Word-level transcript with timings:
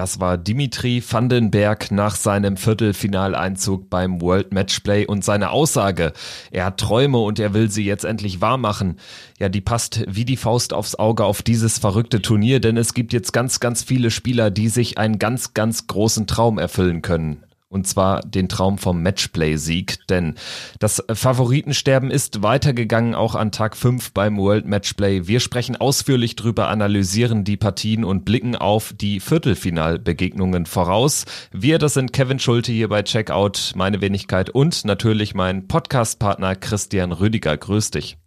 Das 0.00 0.18
war 0.18 0.38
Dimitri 0.38 1.02
Vandenberg 1.06 1.90
nach 1.90 2.16
seinem 2.16 2.56
Viertelfinaleinzug 2.56 3.90
beim 3.90 4.22
World 4.22 4.50
Matchplay 4.50 5.04
und 5.04 5.22
seine 5.22 5.50
Aussage, 5.50 6.14
er 6.50 6.64
hat 6.64 6.80
Träume 6.80 7.18
und 7.18 7.38
er 7.38 7.52
will 7.52 7.70
sie 7.70 7.84
jetzt 7.84 8.06
endlich 8.06 8.40
wahr 8.40 8.56
machen. 8.56 8.96
Ja, 9.38 9.50
die 9.50 9.60
passt 9.60 10.02
wie 10.08 10.24
die 10.24 10.38
Faust 10.38 10.72
aufs 10.72 10.94
Auge 10.94 11.26
auf 11.26 11.42
dieses 11.42 11.76
verrückte 11.76 12.22
Turnier, 12.22 12.60
denn 12.60 12.78
es 12.78 12.94
gibt 12.94 13.12
jetzt 13.12 13.34
ganz, 13.34 13.60
ganz 13.60 13.82
viele 13.82 14.10
Spieler, 14.10 14.50
die 14.50 14.70
sich 14.70 14.96
einen 14.96 15.18
ganz, 15.18 15.52
ganz 15.52 15.86
großen 15.86 16.26
Traum 16.26 16.56
erfüllen 16.56 17.02
können 17.02 17.44
und 17.70 17.86
zwar 17.86 18.20
den 18.20 18.48
Traum 18.48 18.78
vom 18.78 19.00
Matchplay-Sieg, 19.02 20.06
denn 20.08 20.34
das 20.80 21.02
Favoritensterben 21.10 22.10
ist 22.10 22.42
weitergegangen 22.42 23.14
auch 23.14 23.36
an 23.36 23.52
Tag 23.52 23.76
5 23.76 24.12
beim 24.12 24.36
World 24.36 24.66
Matchplay. 24.66 25.28
Wir 25.28 25.40
sprechen 25.40 25.76
ausführlich 25.76 26.34
drüber, 26.34 26.68
analysieren 26.68 27.44
die 27.44 27.56
Partien 27.56 28.04
und 28.04 28.24
blicken 28.24 28.56
auf 28.56 28.92
die 28.92 29.20
Viertelfinalbegegnungen 29.20 30.66
voraus. 30.66 31.24
Wir, 31.52 31.78
das 31.78 31.94
sind 31.94 32.12
Kevin 32.12 32.40
Schulte 32.40 32.72
hier 32.72 32.88
bei 32.88 33.02
Checkout, 33.02 33.72
meine 33.76 34.00
Wenigkeit 34.00 34.50
und 34.50 34.84
natürlich 34.84 35.34
mein 35.34 35.68
Podcastpartner 35.68 36.56
Christian 36.56 37.12
Rüdiger. 37.12 37.56
Grüß 37.56 37.92
dich. 37.92 38.18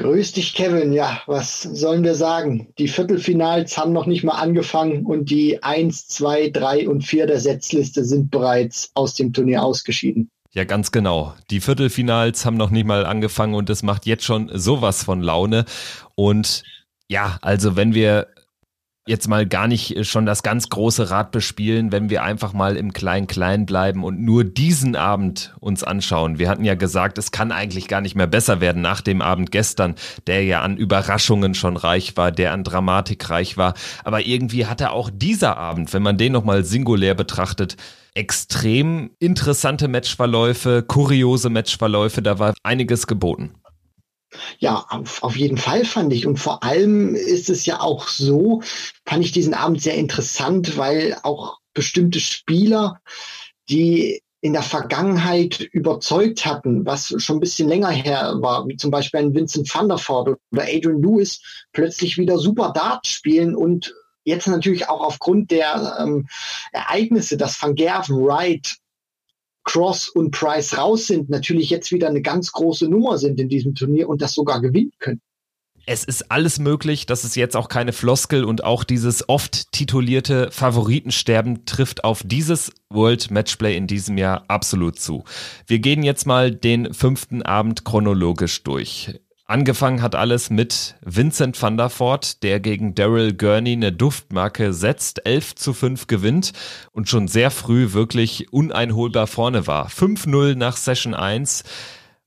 Grüß 0.00 0.32
dich, 0.32 0.54
Kevin. 0.54 0.94
Ja, 0.94 1.20
was 1.26 1.60
sollen 1.60 2.02
wir 2.04 2.14
sagen? 2.14 2.72
Die 2.78 2.88
Viertelfinals 2.88 3.76
haben 3.76 3.92
noch 3.92 4.06
nicht 4.06 4.24
mal 4.24 4.36
angefangen 4.36 5.04
und 5.04 5.28
die 5.28 5.62
1, 5.62 6.08
2, 6.08 6.48
3 6.48 6.88
und 6.88 7.02
4 7.02 7.26
der 7.26 7.38
Setzliste 7.38 8.06
sind 8.06 8.30
bereits 8.30 8.90
aus 8.94 9.12
dem 9.12 9.34
Turnier 9.34 9.62
ausgeschieden. 9.62 10.30
Ja, 10.52 10.64
ganz 10.64 10.90
genau. 10.90 11.34
Die 11.50 11.60
Viertelfinals 11.60 12.46
haben 12.46 12.56
noch 12.56 12.70
nicht 12.70 12.86
mal 12.86 13.04
angefangen 13.04 13.52
und 13.52 13.68
es 13.68 13.82
macht 13.82 14.06
jetzt 14.06 14.24
schon 14.24 14.50
sowas 14.54 15.04
von 15.04 15.20
Laune. 15.20 15.66
Und 16.14 16.62
ja, 17.08 17.36
also 17.42 17.76
wenn 17.76 17.92
wir 17.92 18.28
jetzt 19.10 19.28
mal 19.28 19.46
gar 19.46 19.68
nicht 19.68 19.96
äh, 19.96 20.04
schon 20.04 20.24
das 20.24 20.42
ganz 20.42 20.70
große 20.70 21.10
Rad 21.10 21.32
bespielen, 21.32 21.92
wenn 21.92 22.08
wir 22.08 22.22
einfach 22.22 22.54
mal 22.54 22.76
im 22.76 22.92
Klein-Klein 22.92 23.66
bleiben 23.66 24.04
und 24.04 24.20
nur 24.20 24.44
diesen 24.44 24.96
Abend 24.96 25.54
uns 25.60 25.84
anschauen. 25.84 26.38
Wir 26.38 26.48
hatten 26.48 26.64
ja 26.64 26.76
gesagt, 26.76 27.18
es 27.18 27.30
kann 27.32 27.52
eigentlich 27.52 27.88
gar 27.88 28.00
nicht 28.00 28.14
mehr 28.14 28.26
besser 28.26 28.60
werden 28.60 28.80
nach 28.80 29.02
dem 29.02 29.20
Abend 29.20 29.50
gestern, 29.50 29.96
der 30.26 30.44
ja 30.44 30.62
an 30.62 30.76
Überraschungen 30.76 31.54
schon 31.54 31.76
reich 31.76 32.16
war, 32.16 32.32
der 32.32 32.52
an 32.52 32.64
Dramatik 32.64 33.28
reich 33.28 33.58
war. 33.58 33.74
Aber 34.04 34.24
irgendwie 34.24 34.66
hatte 34.66 34.92
auch 34.92 35.10
dieser 35.12 35.58
Abend, 35.58 35.92
wenn 35.92 36.02
man 36.02 36.16
den 36.16 36.32
nochmal 36.32 36.64
singulär 36.64 37.14
betrachtet, 37.14 37.76
extrem 38.14 39.10
interessante 39.18 39.88
Matchverläufe, 39.88 40.82
kuriose 40.86 41.50
Matchverläufe, 41.50 42.22
da 42.22 42.38
war 42.38 42.54
einiges 42.62 43.06
geboten. 43.06 43.54
Ja, 44.58 44.86
auf, 44.88 45.22
auf 45.22 45.36
jeden 45.36 45.56
Fall 45.56 45.84
fand 45.84 46.12
ich. 46.12 46.26
Und 46.26 46.36
vor 46.36 46.62
allem 46.62 47.14
ist 47.14 47.50
es 47.50 47.66
ja 47.66 47.80
auch 47.80 48.08
so, 48.08 48.62
fand 49.04 49.24
ich 49.24 49.32
diesen 49.32 49.54
Abend 49.54 49.82
sehr 49.82 49.94
interessant, 49.94 50.76
weil 50.76 51.16
auch 51.22 51.58
bestimmte 51.74 52.20
Spieler, 52.20 53.00
die 53.68 54.22
in 54.42 54.52
der 54.54 54.62
Vergangenheit 54.62 55.60
überzeugt 55.60 56.46
hatten, 56.46 56.86
was 56.86 57.14
schon 57.18 57.36
ein 57.36 57.40
bisschen 57.40 57.68
länger 57.68 57.90
her 57.90 58.36
war, 58.40 58.66
wie 58.66 58.76
zum 58.76 58.90
Beispiel 58.90 59.20
ein 59.20 59.34
Vincent 59.34 59.72
van 59.72 59.88
der 59.88 59.98
Voort 59.98 60.28
oder 60.28 60.62
Adrian 60.62 61.02
Lewis, 61.02 61.66
plötzlich 61.72 62.16
wieder 62.16 62.38
super 62.38 62.72
Dart 62.74 63.06
spielen 63.06 63.54
und 63.54 63.94
jetzt 64.24 64.48
natürlich 64.48 64.88
auch 64.88 65.00
aufgrund 65.00 65.50
der 65.50 65.96
ähm, 66.00 66.26
Ereignisse, 66.72 67.36
dass 67.36 67.60
Van 67.62 67.74
Gerven, 67.74 68.16
Wright, 68.16 68.76
Cross 69.70 70.08
und 70.08 70.32
Price 70.32 70.76
raus 70.76 71.06
sind, 71.06 71.30
natürlich 71.30 71.70
jetzt 71.70 71.92
wieder 71.92 72.08
eine 72.08 72.22
ganz 72.22 72.50
große 72.50 72.88
Nummer 72.88 73.18
sind 73.18 73.38
in 73.38 73.48
diesem 73.48 73.76
Turnier 73.76 74.08
und 74.08 74.20
das 74.20 74.34
sogar 74.34 74.60
gewinnen 74.60 74.90
können. 74.98 75.20
Es 75.86 76.02
ist 76.02 76.32
alles 76.32 76.58
möglich, 76.58 77.06
das 77.06 77.24
ist 77.24 77.36
jetzt 77.36 77.56
auch 77.56 77.68
keine 77.68 77.92
Floskel 77.92 78.42
und 78.42 78.64
auch 78.64 78.82
dieses 78.82 79.28
oft 79.28 79.70
titulierte 79.70 80.50
Favoritensterben 80.50 81.66
trifft 81.66 82.02
auf 82.02 82.22
dieses 82.24 82.72
World 82.90 83.30
Matchplay 83.30 83.76
in 83.76 83.86
diesem 83.86 84.18
Jahr 84.18 84.44
absolut 84.48 84.98
zu. 84.98 85.22
Wir 85.68 85.78
gehen 85.78 86.02
jetzt 86.02 86.26
mal 86.26 86.50
den 86.50 86.92
fünften 86.92 87.42
Abend 87.42 87.84
chronologisch 87.84 88.64
durch. 88.64 89.20
Angefangen 89.50 90.00
hat 90.00 90.14
alles 90.14 90.48
mit 90.48 90.94
Vincent 91.04 91.60
van 91.60 91.76
der 91.76 91.90
Voort, 91.90 92.44
der 92.44 92.60
gegen 92.60 92.94
Daryl 92.94 93.34
Gurney 93.34 93.72
eine 93.72 93.90
Duftmarke 93.90 94.72
setzt, 94.72 95.26
11 95.26 95.56
zu 95.56 95.72
5 95.72 96.06
gewinnt 96.06 96.52
und 96.92 97.08
schon 97.08 97.26
sehr 97.26 97.50
früh 97.50 97.92
wirklich 97.92 98.52
uneinholbar 98.52 99.26
vorne 99.26 99.66
war. 99.66 99.88
5-0 99.88 100.54
nach 100.54 100.76
Session 100.76 101.14
1 101.14 101.64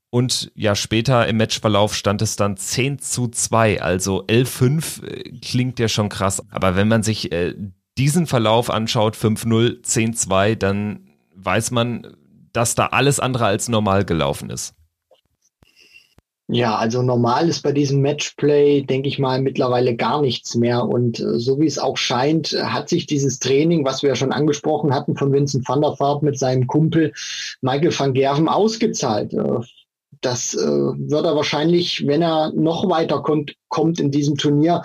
und 0.10 0.52
ja, 0.54 0.76
später 0.76 1.26
im 1.26 1.38
Matchverlauf 1.38 1.96
stand 1.96 2.22
es 2.22 2.36
dann 2.36 2.58
10 2.58 3.00
zu 3.00 3.30
2, 3.30 3.82
also 3.82 4.26
11-5 4.26 5.06
äh, 5.06 5.32
klingt 5.40 5.80
ja 5.80 5.88
schon 5.88 6.10
krass. 6.10 6.44
Aber 6.50 6.76
wenn 6.76 6.90
man 6.90 7.04
sich 7.04 7.32
äh, 7.32 7.56
diesen 7.98 8.28
Verlauf 8.28 8.70
anschaut, 8.70 9.16
5-0, 9.16 9.82
10-2, 9.82 10.56
dann 10.56 11.08
weiß 11.38 11.72
man, 11.72 12.18
dass 12.52 12.76
da 12.76 12.88
alles 12.88 13.22
andere 13.22 13.46
als 13.46 13.70
normal 13.70 14.04
gelaufen 14.04 14.50
ist. 14.50 14.76
Ja, 16.48 16.76
also 16.76 17.02
normal 17.02 17.48
ist 17.48 17.62
bei 17.62 17.72
diesem 17.72 18.02
Matchplay, 18.02 18.82
denke 18.82 19.08
ich 19.08 19.18
mal, 19.18 19.42
mittlerweile 19.42 19.96
gar 19.96 20.22
nichts 20.22 20.56
mehr. 20.56 20.86
Und 20.86 21.20
äh, 21.20 21.40
so 21.40 21.60
wie 21.60 21.66
es 21.66 21.80
auch 21.80 21.98
scheint, 21.98 22.52
hat 22.52 22.90
sich 22.90 23.06
dieses 23.06 23.40
Training, 23.40 23.86
was 23.86 24.04
wir 24.04 24.10
ja 24.10 24.16
schon 24.16 24.34
angesprochen 24.34 24.94
hatten 24.94 25.16
von 25.16 25.32
Vincent 25.32 25.68
van 25.68 25.82
der 25.82 25.98
Vaart 25.98 26.22
mit 26.22 26.38
seinem 26.38 26.68
Kumpel 26.68 27.14
Michael 27.62 27.98
van 27.98 28.14
Gerven 28.14 28.50
ausgezahlt. 28.50 29.34
Äh, 29.34 29.62
das 30.20 30.54
äh, 30.54 30.60
wird 30.60 31.26
er 31.26 31.36
wahrscheinlich, 31.36 32.06
wenn 32.08 32.22
er 32.22 32.52
noch 32.54 32.90
weiter 32.90 33.22
kommt, 33.22 33.56
kommt 33.70 34.00
in 34.00 34.12
diesem 34.12 34.38
Turnier, 34.38 34.82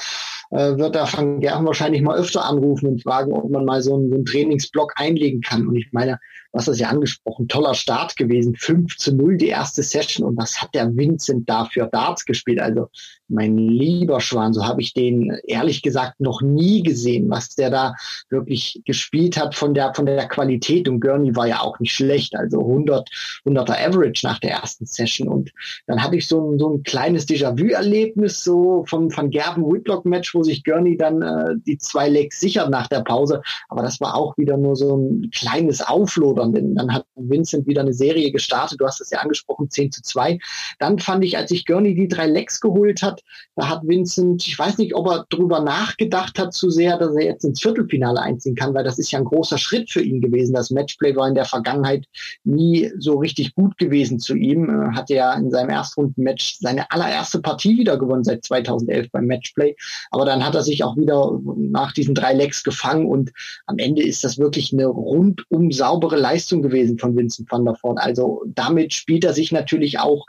äh, 0.51 0.77
wird 0.77 0.97
er 0.97 1.13
Van 1.13 1.41
Gerven 1.41 1.67
wahrscheinlich 1.67 2.03
mal 2.03 2.19
öfter 2.19 2.45
anrufen 2.45 2.89
und 2.89 3.03
fragen, 3.03 3.33
ob 3.33 3.51
man 3.51 3.65
mal 3.65 3.83
so 3.83 3.95
einen, 3.95 4.09
so 4.09 4.15
einen 4.15 4.25
Trainingsblock 4.25 4.95
einlegen 4.97 5.41
kann. 5.41 5.67
Und 5.67 5.77
ich 5.77 5.89
meine, 5.93 6.19
was 6.53 6.65
das 6.65 6.79
ja 6.79 6.89
angesprochen, 6.89 7.49
toller 7.49 7.75
Start 7.75 8.17
gewesen. 8.17 8.55
5 8.57 8.97
zu 8.97 9.15
0 9.15 9.37
die 9.37 9.49
erste 9.49 9.83
Session. 9.83 10.27
Und 10.27 10.37
was 10.37 10.61
hat 10.61 10.75
der 10.75 10.97
Vincent 10.97 11.49
da 11.49 11.67
für 11.67 11.87
Darts 11.87 12.25
gespielt? 12.25 12.61
Also 12.61 12.89
mein 13.29 13.59
lieber 13.59 14.21
Schwan, 14.21 14.55
so 14.55 14.67
habe 14.67 14.81
ich 14.81 14.95
den 14.95 15.37
ehrlich 15.47 15.83
gesagt 15.83 16.19
noch 16.19 16.41
nie 16.41 16.83
gesehen, 16.83 17.29
was 17.29 17.55
der 17.55 17.69
da 17.71 17.95
wirklich 18.31 18.81
gespielt 18.87 19.37
hat 19.37 19.55
von 19.55 19.75
der, 19.75 19.93
von 19.95 20.07
der 20.07 20.27
Qualität. 20.27 20.89
Und 20.89 21.01
Gurney 21.01 21.37
war 21.37 21.47
ja 21.47 21.61
auch 21.61 21.79
nicht 21.79 21.93
schlecht. 21.93 22.35
Also 22.35 22.61
100, 22.61 23.09
100er 23.45 23.87
Average 23.87 24.27
nach 24.27 24.39
der 24.39 24.53
ersten 24.53 24.87
Session. 24.87 25.29
Und 25.29 25.53
dann 25.87 26.03
hatte 26.03 26.17
ich 26.17 26.27
so 26.27 26.53
ein, 26.53 26.59
so 26.59 26.75
ein 26.75 26.83
kleines 26.83 27.29
Déjà-vu-Erlebnis 27.29 28.43
so 28.43 28.85
vom, 28.89 29.11
von 29.11 29.31
Gerben 29.31 29.65
Whitlock-Match, 29.65 30.35
wo 30.35 30.43
sich 30.43 30.65
Gurney 30.65 30.97
dann 30.97 31.21
äh, 31.21 31.55
die 31.67 31.77
zwei 31.77 32.09
Legs 32.09 32.41
sichert 32.41 32.71
nach 32.71 32.87
der 32.87 33.01
Pause. 33.01 33.43
Aber 33.69 33.83
das 33.83 34.01
war 34.01 34.15
auch 34.15 34.37
wieder 34.39 34.57
nur 34.57 34.77
so 34.77 34.97
ein 34.97 35.31
kleines 35.31 35.83
Auflodern 35.83 36.38
denn 36.47 36.75
dann 36.75 36.93
hat 36.93 37.05
Vincent 37.17 37.67
wieder 37.67 37.83
eine 37.83 37.93
Serie 37.93 38.31
gestartet. 38.33 38.81
Du 38.81 38.87
hast 38.87 39.01
es 39.01 39.11
ja 39.11 39.19
angesprochen, 39.19 39.71
10 39.71 39.93
zu 39.93 40.03
2. 40.03 40.39
Dann 40.79 40.99
fand 40.99 41.25
ich, 41.25 41.37
als 41.37 41.51
sich 41.51 41.67
Gurney 41.67 41.95
die 41.95 42.09
drei 42.09 42.27
Lecks 42.27 42.61
geholt 42.61 43.03
hat, 43.03 43.23
da 43.57 43.69
hat 43.69 43.83
Vincent, 43.85 44.47
ich 44.47 44.59
weiß 44.59 44.79
nicht, 44.79 44.95
ob 44.95 45.09
er 45.09 45.27
drüber 45.31 45.61
nachgedacht 45.61 46.39
hat 46.39 46.53
zu 46.53 46.71
sehr, 46.71 46.99
dass 46.99 47.15
er 47.15 47.25
jetzt 47.25 47.45
ins 47.45 47.61
Viertelfinale 47.61 48.21
einziehen 48.21 48.55
kann, 48.55 48.75
weil 48.75 48.85
das 48.85 48.99
ist 48.99 49.11
ja 49.11 49.19
ein 49.19 49.25
großer 49.25 49.59
Schritt 49.59 49.91
für 49.91 50.03
ihn 50.03 50.21
gewesen. 50.21 50.55
Das 50.55 50.71
Matchplay 50.71 51.17
war 51.17 51.29
in 51.29 51.35
der 51.35 51.45
Vergangenheit 51.45 52.07
nie 52.45 52.91
so 52.99 53.19
richtig 53.19 53.55
gut 53.55 53.77
gewesen 53.79 54.19
zu 54.19 54.35
ihm. 54.35 54.69
Er 54.69 54.95
hatte 54.95 55.15
ja 55.15 55.35
in 55.35 55.51
seinem 55.51 55.71
Erstrundenmatch 55.71 56.59
seine 56.61 56.91
allererste 56.91 57.41
Partie 57.41 57.77
wieder 57.77 57.99
gewonnen 57.99 58.25
seit 58.25 58.45
2011 58.45 59.11
beim 59.11 59.27
Matchplay. 59.27 59.75
Aber 60.11 60.25
dann 60.25 60.45
hat 60.45 60.55
er 60.55 60.63
sich 60.63 60.85
auch 60.85 60.97
wieder 60.97 61.39
nach 61.57 61.93
diesen 61.93 62.15
drei 62.15 62.33
Lecks 62.33 62.63
gefangen 62.63 63.07
und 63.07 63.33
am 63.67 63.79
Ende 63.79 64.03
ist 64.03 64.25
das 64.25 64.39
wirklich 64.39 64.73
eine 64.73 64.87
rundum 64.87 65.73
saubere 65.73 66.17
Leistung 66.29 66.63
gewesen 66.63 66.99
von 66.99 67.17
Vincent 67.17 67.51
van 67.51 67.65
der 67.65 67.77
Voort. 67.81 67.99
Also 67.99 68.43
damit 68.47 68.93
spielt 68.93 69.25
er 69.25 69.33
sich 69.33 69.53
natürlich 69.53 69.99
auch 69.99 70.27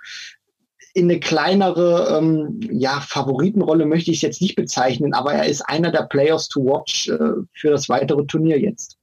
in 0.93 1.09
eine 1.09 1.19
kleinere 1.19 2.17
ähm, 2.17 2.59
ja, 2.71 2.99
Favoritenrolle 3.01 3.85
möchte 3.85 4.11
ich 4.11 4.17
es 4.17 4.21
jetzt 4.21 4.41
nicht 4.41 4.55
bezeichnen, 4.55 5.13
aber 5.13 5.33
er 5.33 5.45
ist 5.45 5.61
einer 5.61 5.91
der 5.91 6.03
Players 6.03 6.49
to 6.49 6.63
watch 6.65 7.09
äh, 7.09 7.17
für 7.53 7.69
das 7.69 7.89
weitere 7.89 8.25
Turnier 8.25 8.59
jetzt. 8.59 8.97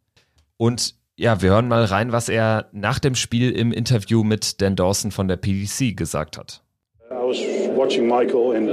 Und 0.57 0.95
ja, 1.17 1.41
wir 1.41 1.51
hören 1.51 1.69
mal 1.69 1.85
rein, 1.85 2.13
was 2.13 2.29
er 2.29 2.69
nach 2.73 2.99
dem 2.99 3.15
Spiel 3.15 3.51
im 3.53 3.73
Interview 3.73 4.25
mit 4.25 4.61
Dan 4.61 4.77
Dawson 4.77 5.11
von 5.11 5.29
der 5.29 5.37
PDC 5.37 5.97
gesagt 5.97 6.37
hat. 6.37 6.63
I 7.11 7.15
was 7.15 7.39
watching 7.77 8.07
Michael 8.07 8.57
and 8.57 8.69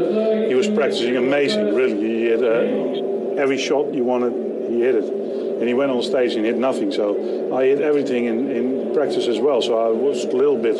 he 0.49 0.55
was 0.55 0.67
practicing 0.67 1.17
amazing, 1.17 1.73
really. 1.75 2.25
He 2.25 2.31
had 2.31 2.41
uh, 2.41 3.37
every 3.37 3.57
shot 3.57 3.93
you 3.93 4.03
wanted, 4.03 4.33
he 4.73 4.81
hit 4.81 4.95
it. 4.95 5.05
and 5.05 5.67
he 5.67 5.73
went 5.73 5.91
on 5.91 6.01
stage 6.01 6.33
and 6.35 6.45
hit 6.45 6.57
nothing. 6.57 6.91
So 6.91 7.55
I 7.55 7.65
hit 7.65 7.81
everything 7.81 8.25
in, 8.25 8.49
in 8.49 8.93
practice 8.93 9.27
as 9.27 9.39
well. 9.39 9.61
So 9.61 9.77
I 9.77 9.89
was 9.89 10.23
a 10.25 10.35
little 10.35 10.57
bit, 10.57 10.75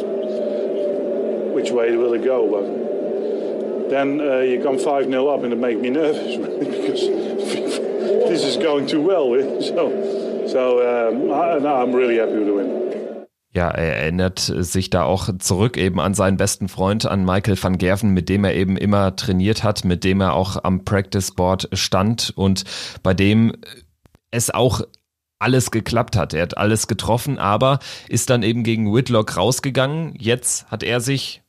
which 1.54 1.72
way 1.72 1.96
will 1.96 2.14
it 2.14 2.24
go? 2.24 2.50
But 2.50 3.90
then 3.90 4.20
uh, 4.20 4.40
you 4.40 4.62
come 4.62 4.80
5 4.80 5.06
0 5.06 5.28
up 5.28 5.44
and 5.44 5.54
it 5.54 5.60
makes 5.60 5.80
me 5.80 5.90
nervous 6.02 6.36
because 6.38 7.02
this 8.30 8.44
is 8.44 8.58
going 8.58 8.88
too 8.88 9.02
well. 9.02 9.34
So, 9.64 10.48
so 10.48 11.10
um, 11.10 11.32
I, 11.32 11.58
no, 11.60 11.82
I'm 11.82 11.94
really 11.94 12.18
happy 12.18 12.34
with 12.34 12.48
the 12.48 12.54
win. 12.54 12.93
Ja, 13.56 13.70
er 13.70 13.98
erinnert 13.98 14.40
sich 14.40 14.90
da 14.90 15.04
auch 15.04 15.30
zurück 15.38 15.78
eben 15.78 16.00
an 16.00 16.16
seinen 16.16 16.38
besten 16.38 16.70
Freund, 16.70 17.06
an 17.06 17.24
Michael 17.24 17.62
van 17.62 17.78
Gerven, 17.78 18.10
mit 18.10 18.28
dem 18.28 18.44
er 18.46 18.56
eben 18.56 18.78
immer 18.78 19.16
trainiert 19.16 19.64
hat, 19.64 19.86
mit 19.86 20.04
dem 20.04 20.22
er 20.22 20.34
auch 20.34 20.64
am 20.64 20.84
Practice 20.84 21.32
Board 21.32 21.70
stand 21.74 22.34
und 22.36 22.64
bei 23.04 23.14
dem 23.14 23.54
es 24.32 24.50
auch 24.50 24.82
alles 25.38 25.70
geklappt 25.70 26.16
hat. 26.16 26.34
Er 26.34 26.42
hat 26.42 26.58
alles 26.58 26.88
getroffen, 26.88 27.38
aber 27.38 27.78
ist 28.08 28.32
dann 28.32 28.42
eben 28.42 28.64
gegen 28.64 28.92
Whitlock 28.92 29.38
rausgegangen. 29.38 30.16
Jetzt 30.18 30.72
hat 30.72 30.82
er 30.82 31.00
sich 31.00 31.44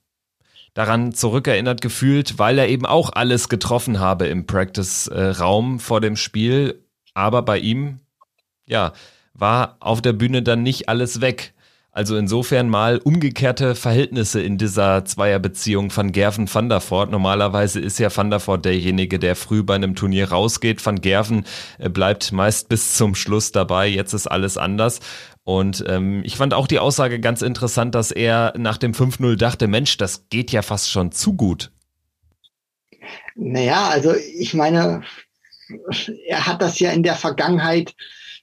daran 0.74 1.14
zurückerinnert 1.14 1.80
gefühlt, 1.80 2.38
weil 2.38 2.58
er 2.58 2.68
eben 2.68 2.84
auch 2.84 3.10
alles 3.14 3.48
getroffen 3.48 4.00
habe 4.00 4.26
im 4.26 4.44
Practice-Raum 4.44 5.80
vor 5.80 6.02
dem 6.02 6.16
Spiel. 6.16 6.84
Aber 7.14 7.42
bei 7.42 7.58
ihm, 7.58 8.00
ja, 8.66 8.92
war 9.32 9.76
auf 9.80 10.02
der 10.02 10.12
Bühne 10.12 10.42
dann 10.42 10.62
nicht 10.62 10.88
alles 10.88 11.20
weg. 11.20 11.53
Also 11.94 12.16
insofern 12.16 12.68
mal 12.68 12.98
umgekehrte 12.98 13.76
Verhältnisse 13.76 14.42
in 14.42 14.58
dieser 14.58 15.04
Zweierbeziehung 15.04 15.90
von 15.90 16.10
Gerven 16.10 16.52
van 16.52 16.68
der 16.68 16.80
Voort. 16.80 17.12
Normalerweise 17.12 17.78
ist 17.78 18.00
ja 18.00 18.14
van 18.14 18.30
der 18.30 18.40
Voort 18.40 18.64
derjenige, 18.64 19.20
der 19.20 19.36
früh 19.36 19.62
bei 19.62 19.76
einem 19.76 19.94
Turnier 19.94 20.28
rausgeht. 20.28 20.84
Van 20.84 21.00
Gerven 21.00 21.46
äh, 21.78 21.88
bleibt 21.88 22.32
meist 22.32 22.68
bis 22.68 22.96
zum 22.96 23.14
Schluss 23.14 23.52
dabei. 23.52 23.86
Jetzt 23.86 24.12
ist 24.12 24.26
alles 24.26 24.58
anders. 24.58 24.98
Und 25.44 25.84
ähm, 25.86 26.22
ich 26.24 26.36
fand 26.36 26.52
auch 26.52 26.66
die 26.66 26.80
Aussage 26.80 27.20
ganz 27.20 27.42
interessant, 27.42 27.94
dass 27.94 28.10
er 28.10 28.54
nach 28.56 28.76
dem 28.76 28.90
5-0 28.90 29.36
dachte, 29.36 29.68
Mensch, 29.68 29.96
das 29.96 30.28
geht 30.30 30.50
ja 30.50 30.62
fast 30.62 30.90
schon 30.90 31.12
zu 31.12 31.34
gut. 31.34 31.70
Naja, 33.36 33.86
also 33.90 34.16
ich 34.16 34.52
meine, 34.52 35.04
er 36.26 36.44
hat 36.44 36.60
das 36.60 36.80
ja 36.80 36.90
in 36.90 37.04
der 37.04 37.14
Vergangenheit 37.14 37.94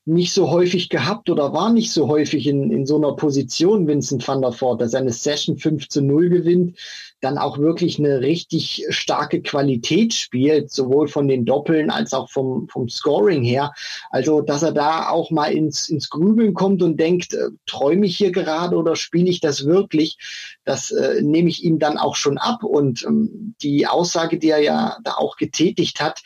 nicht 0.06 0.34
so 0.34 0.50
häufig 0.50 0.90
gehabt 0.90 1.30
oder 1.30 1.54
war 1.54 1.72
nicht 1.72 1.92
so 1.92 2.08
häufig 2.08 2.48
in, 2.48 2.72
in 2.72 2.88
so 2.88 2.98
einer 2.98 3.16
Position, 3.16 3.88
Vincent 3.88 4.28
van 4.28 4.42
der 4.42 4.52
Voort, 4.52 4.82
dass 4.82 4.94
er 4.94 5.02
eine 5.02 5.12
Session 5.12 5.58
5 5.58 5.90
zu 5.90 6.02
0 6.02 6.30
gewinnt, 6.30 6.80
dann 7.22 7.38
auch 7.38 7.60
wirklich 7.60 8.00
eine 8.00 8.20
richtig 8.22 8.86
starke 8.90 9.44
Qualität 9.44 10.14
spielt, 10.16 10.72
sowohl 10.72 11.08
von 11.08 11.28
den 11.28 11.46
Doppeln 11.46 11.92
als 11.92 12.14
auch 12.14 12.32
vom, 12.32 12.68
vom 12.68 12.90
Scoring 12.90 13.44
her. 13.44 13.74
Also, 14.10 14.42
dass 14.42 14.64
er 14.64 14.72
da 14.72 15.10
auch 15.10 15.30
mal 15.30 15.54
ins, 15.54 15.88
ins 15.88 16.10
Grübeln 16.10 16.56
kommt 16.56 16.82
und 16.82 17.00
denkt, 17.00 17.36
äh, 17.36 17.50
träume 17.68 18.08
ich 18.08 18.18
hier 18.18 18.32
gerade 18.32 18.76
oder 18.76 18.96
spiele 18.96 19.30
ich 19.30 19.40
das 19.40 19.66
wirklich? 19.66 20.18
Das 20.66 20.90
äh, 20.90 21.22
nehme 21.22 21.50
ich 21.50 21.64
ihm 21.64 21.78
dann 21.78 22.00
auch 22.00 22.16
schon 22.16 22.40
ab. 22.40 22.64
Und 22.64 23.04
ähm, 23.04 23.54
die 23.62 23.86
Aussage, 23.86 24.40
die 24.40 24.50
er 24.50 24.62
ja 24.62 24.98
da 25.04 25.14
auch 25.14 25.38
getätigt 25.38 26.02
hat, 26.02 26.24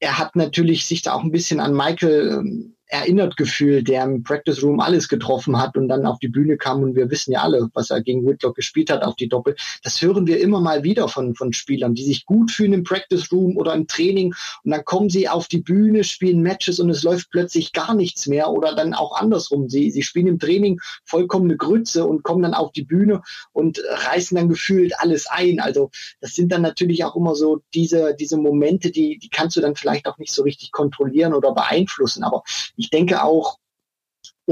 er 0.00 0.18
hat 0.18 0.34
natürlich 0.34 0.86
sich 0.86 1.02
da 1.02 1.12
auch 1.12 1.22
ein 1.22 1.30
bisschen 1.30 1.60
an 1.60 1.74
Michael 1.74 2.38
ähm, 2.40 2.74
erinnert 2.92 3.38
gefühlt, 3.38 3.88
der 3.88 4.04
im 4.04 4.22
Practice 4.22 4.62
Room 4.62 4.78
alles 4.78 5.08
getroffen 5.08 5.58
hat 5.58 5.76
und 5.78 5.88
dann 5.88 6.04
auf 6.04 6.18
die 6.18 6.28
Bühne 6.28 6.58
kam 6.58 6.82
und 6.82 6.94
wir 6.94 7.10
wissen 7.10 7.32
ja 7.32 7.40
alle, 7.40 7.70
was 7.72 7.90
er 7.90 8.02
gegen 8.02 8.26
Whitlock 8.26 8.54
gespielt 8.54 8.90
hat 8.90 9.02
auf 9.02 9.16
die 9.16 9.28
Doppel. 9.28 9.56
Das 9.82 10.02
hören 10.02 10.26
wir 10.26 10.40
immer 10.40 10.60
mal 10.60 10.84
wieder 10.84 11.08
von, 11.08 11.34
von 11.34 11.54
Spielern, 11.54 11.94
die 11.94 12.04
sich 12.04 12.26
gut 12.26 12.50
fühlen 12.50 12.74
im 12.74 12.84
Practice 12.84 13.32
Room 13.32 13.56
oder 13.56 13.72
im 13.72 13.86
Training 13.86 14.34
und 14.62 14.70
dann 14.70 14.84
kommen 14.84 15.08
sie 15.08 15.26
auf 15.26 15.48
die 15.48 15.60
Bühne, 15.60 16.04
spielen 16.04 16.42
Matches 16.42 16.80
und 16.80 16.90
es 16.90 17.02
läuft 17.02 17.30
plötzlich 17.30 17.72
gar 17.72 17.94
nichts 17.94 18.26
mehr 18.26 18.50
oder 18.50 18.74
dann 18.74 18.92
auch 18.92 19.16
andersrum. 19.16 19.70
Sie, 19.70 19.90
sie 19.90 20.02
spielen 20.02 20.26
im 20.26 20.38
Training 20.38 20.78
vollkommene 21.06 21.56
Grütze 21.56 22.04
und 22.04 22.22
kommen 22.22 22.42
dann 22.42 22.54
auf 22.54 22.72
die 22.72 22.84
Bühne 22.84 23.22
und 23.52 23.80
reißen 23.88 24.36
dann 24.36 24.50
gefühlt 24.50 24.92
alles 24.98 25.26
ein. 25.26 25.60
Also 25.60 25.90
das 26.20 26.34
sind 26.34 26.52
dann 26.52 26.60
natürlich 26.60 27.04
auch 27.04 27.16
immer 27.16 27.34
so 27.34 27.62
diese, 27.72 28.14
diese 28.14 28.36
Momente, 28.36 28.90
die, 28.90 29.18
die 29.18 29.30
kannst 29.30 29.56
du 29.56 29.62
dann 29.62 29.76
vielleicht 29.76 30.06
auch 30.06 30.18
nicht 30.18 30.32
so 30.32 30.42
richtig 30.42 30.72
kontrollieren 30.72 31.32
oder 31.32 31.54
beeinflussen. 31.54 32.22
Aber 32.22 32.42
ich 32.82 32.90
denke 32.90 33.22
auch, 33.22 33.58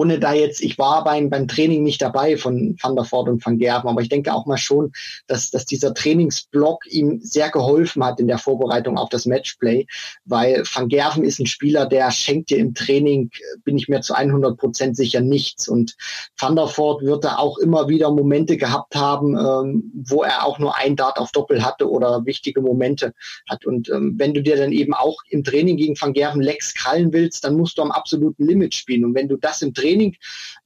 ohne 0.00 0.19
da 0.19 0.32
jetzt, 0.32 0.62
ich 0.62 0.79
war 0.79 1.05
beim, 1.05 1.29
beim 1.29 1.47
Training 1.47 1.82
nicht 1.82 2.00
dabei 2.00 2.38
von 2.38 2.75
Van 2.81 2.97
der 2.97 3.05
Voort 3.05 3.29
und 3.29 3.44
Van 3.44 3.58
Gerven, 3.58 3.91
aber 3.91 4.00
ich 4.00 4.08
denke 4.08 4.32
auch 4.32 4.47
mal 4.47 4.56
schon, 4.56 4.93
dass, 5.26 5.50
dass 5.50 5.67
dieser 5.67 5.93
Trainingsblock 5.93 6.87
ihm 6.91 7.20
sehr 7.23 7.50
geholfen 7.50 8.02
hat 8.02 8.19
in 8.19 8.26
der 8.26 8.38
Vorbereitung 8.38 8.97
auf 8.97 9.11
das 9.11 9.26
Matchplay, 9.26 9.87
weil 10.25 10.62
Van 10.73 10.88
Gerven 10.88 11.23
ist 11.23 11.38
ein 11.38 11.44
Spieler, 11.44 11.85
der 11.85 12.11
schenkt 12.12 12.49
dir 12.49 12.56
im 12.56 12.73
Training, 12.73 13.31
bin 13.64 13.76
ich 13.76 13.88
mir 13.88 14.00
zu 14.00 14.14
100 14.14 14.56
Prozent 14.56 14.97
sicher 14.97 15.20
nichts. 15.20 15.69
Und 15.69 15.97
Van 16.38 16.56
der 16.56 16.75
Voort 16.75 17.03
wird 17.03 17.25
da 17.25 17.37
auch 17.37 17.58
immer 17.58 17.88
wieder 17.88 18.11
Momente 18.11 18.56
gehabt 18.56 18.94
haben, 18.96 19.37
ähm, 19.37 19.93
wo 20.08 20.23
er 20.23 20.46
auch 20.46 20.58
nur 20.58 20.79
ein 20.79 20.96
Dart 20.96 21.19
auf 21.19 21.31
Doppel 21.31 21.62
hatte 21.62 21.91
oder 21.91 22.25
wichtige 22.25 22.62
Momente 22.62 23.12
hat. 23.50 23.67
Und 23.67 23.91
ähm, 23.91 24.14
wenn 24.17 24.32
du 24.32 24.43
dir 24.43 24.56
dann 24.56 24.73
eben 24.73 24.94
auch 24.94 25.19
im 25.29 25.44
Training 25.44 25.76
gegen 25.76 26.00
Van 26.00 26.14
Gerven 26.14 26.41
Lex 26.41 26.73
krallen 26.73 27.12
willst, 27.12 27.44
dann 27.44 27.56
musst 27.56 27.76
du 27.76 27.82
am 27.82 27.91
absoluten 27.91 28.46
Limit 28.46 28.75
spielen. 28.75 29.05
Und 29.05 29.14
wenn 29.14 29.29
du 29.29 29.37
das 29.37 29.61
im 29.61 29.75
Training 29.75 29.89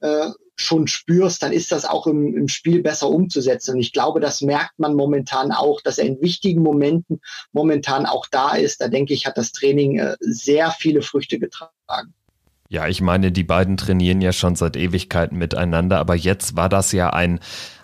äh, 0.01 0.29
schon 0.55 0.87
spürst, 0.87 1.43
dann 1.43 1.51
ist 1.51 1.71
das 1.71 1.85
auch 1.85 2.07
im, 2.07 2.35
im 2.35 2.47
Spiel 2.47 2.81
besser 2.81 3.09
umzusetzen. 3.09 3.75
Und 3.75 3.81
ich 3.81 3.91
glaube, 3.91 4.19
das 4.19 4.41
merkt 4.41 4.79
man 4.79 4.93
momentan 4.93 5.51
auch, 5.51 5.81
dass 5.81 5.97
er 5.97 6.05
in 6.05 6.21
wichtigen 6.21 6.61
Momenten 6.61 7.19
momentan 7.51 8.05
auch 8.05 8.25
da 8.27 8.55
ist. 8.55 8.81
Da 8.81 8.87
denke 8.87 9.13
ich, 9.13 9.25
hat 9.25 9.37
das 9.37 9.51
Training 9.51 9.99
äh, 9.99 10.15
sehr 10.19 10.71
viele 10.71 11.01
Früchte 11.01 11.39
getragen. 11.39 12.13
Ja, 12.69 12.87
ich 12.87 13.01
meine, 13.01 13.31
die 13.31 13.43
beiden 13.43 13.77
trainieren 13.77 14.21
ja 14.21 14.33
schon 14.33 14.55
seit 14.55 14.75
Ewigkeiten 14.75 15.37
miteinander, 15.37 15.99
aber 15.99 16.15
jetzt 16.15 16.55
war 16.55 16.67
das 16.67 16.91
ja 16.93 17.11
ein, 17.11 17.39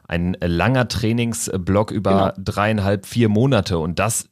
ein 0.08 0.36
langer 0.42 0.88
Trainingsblock 0.88 1.92
über 1.92 2.34
genau. 2.34 2.44
dreieinhalb, 2.44 3.06
vier 3.06 3.30
Monate 3.30 3.78
und 3.78 4.00
das 4.00 4.31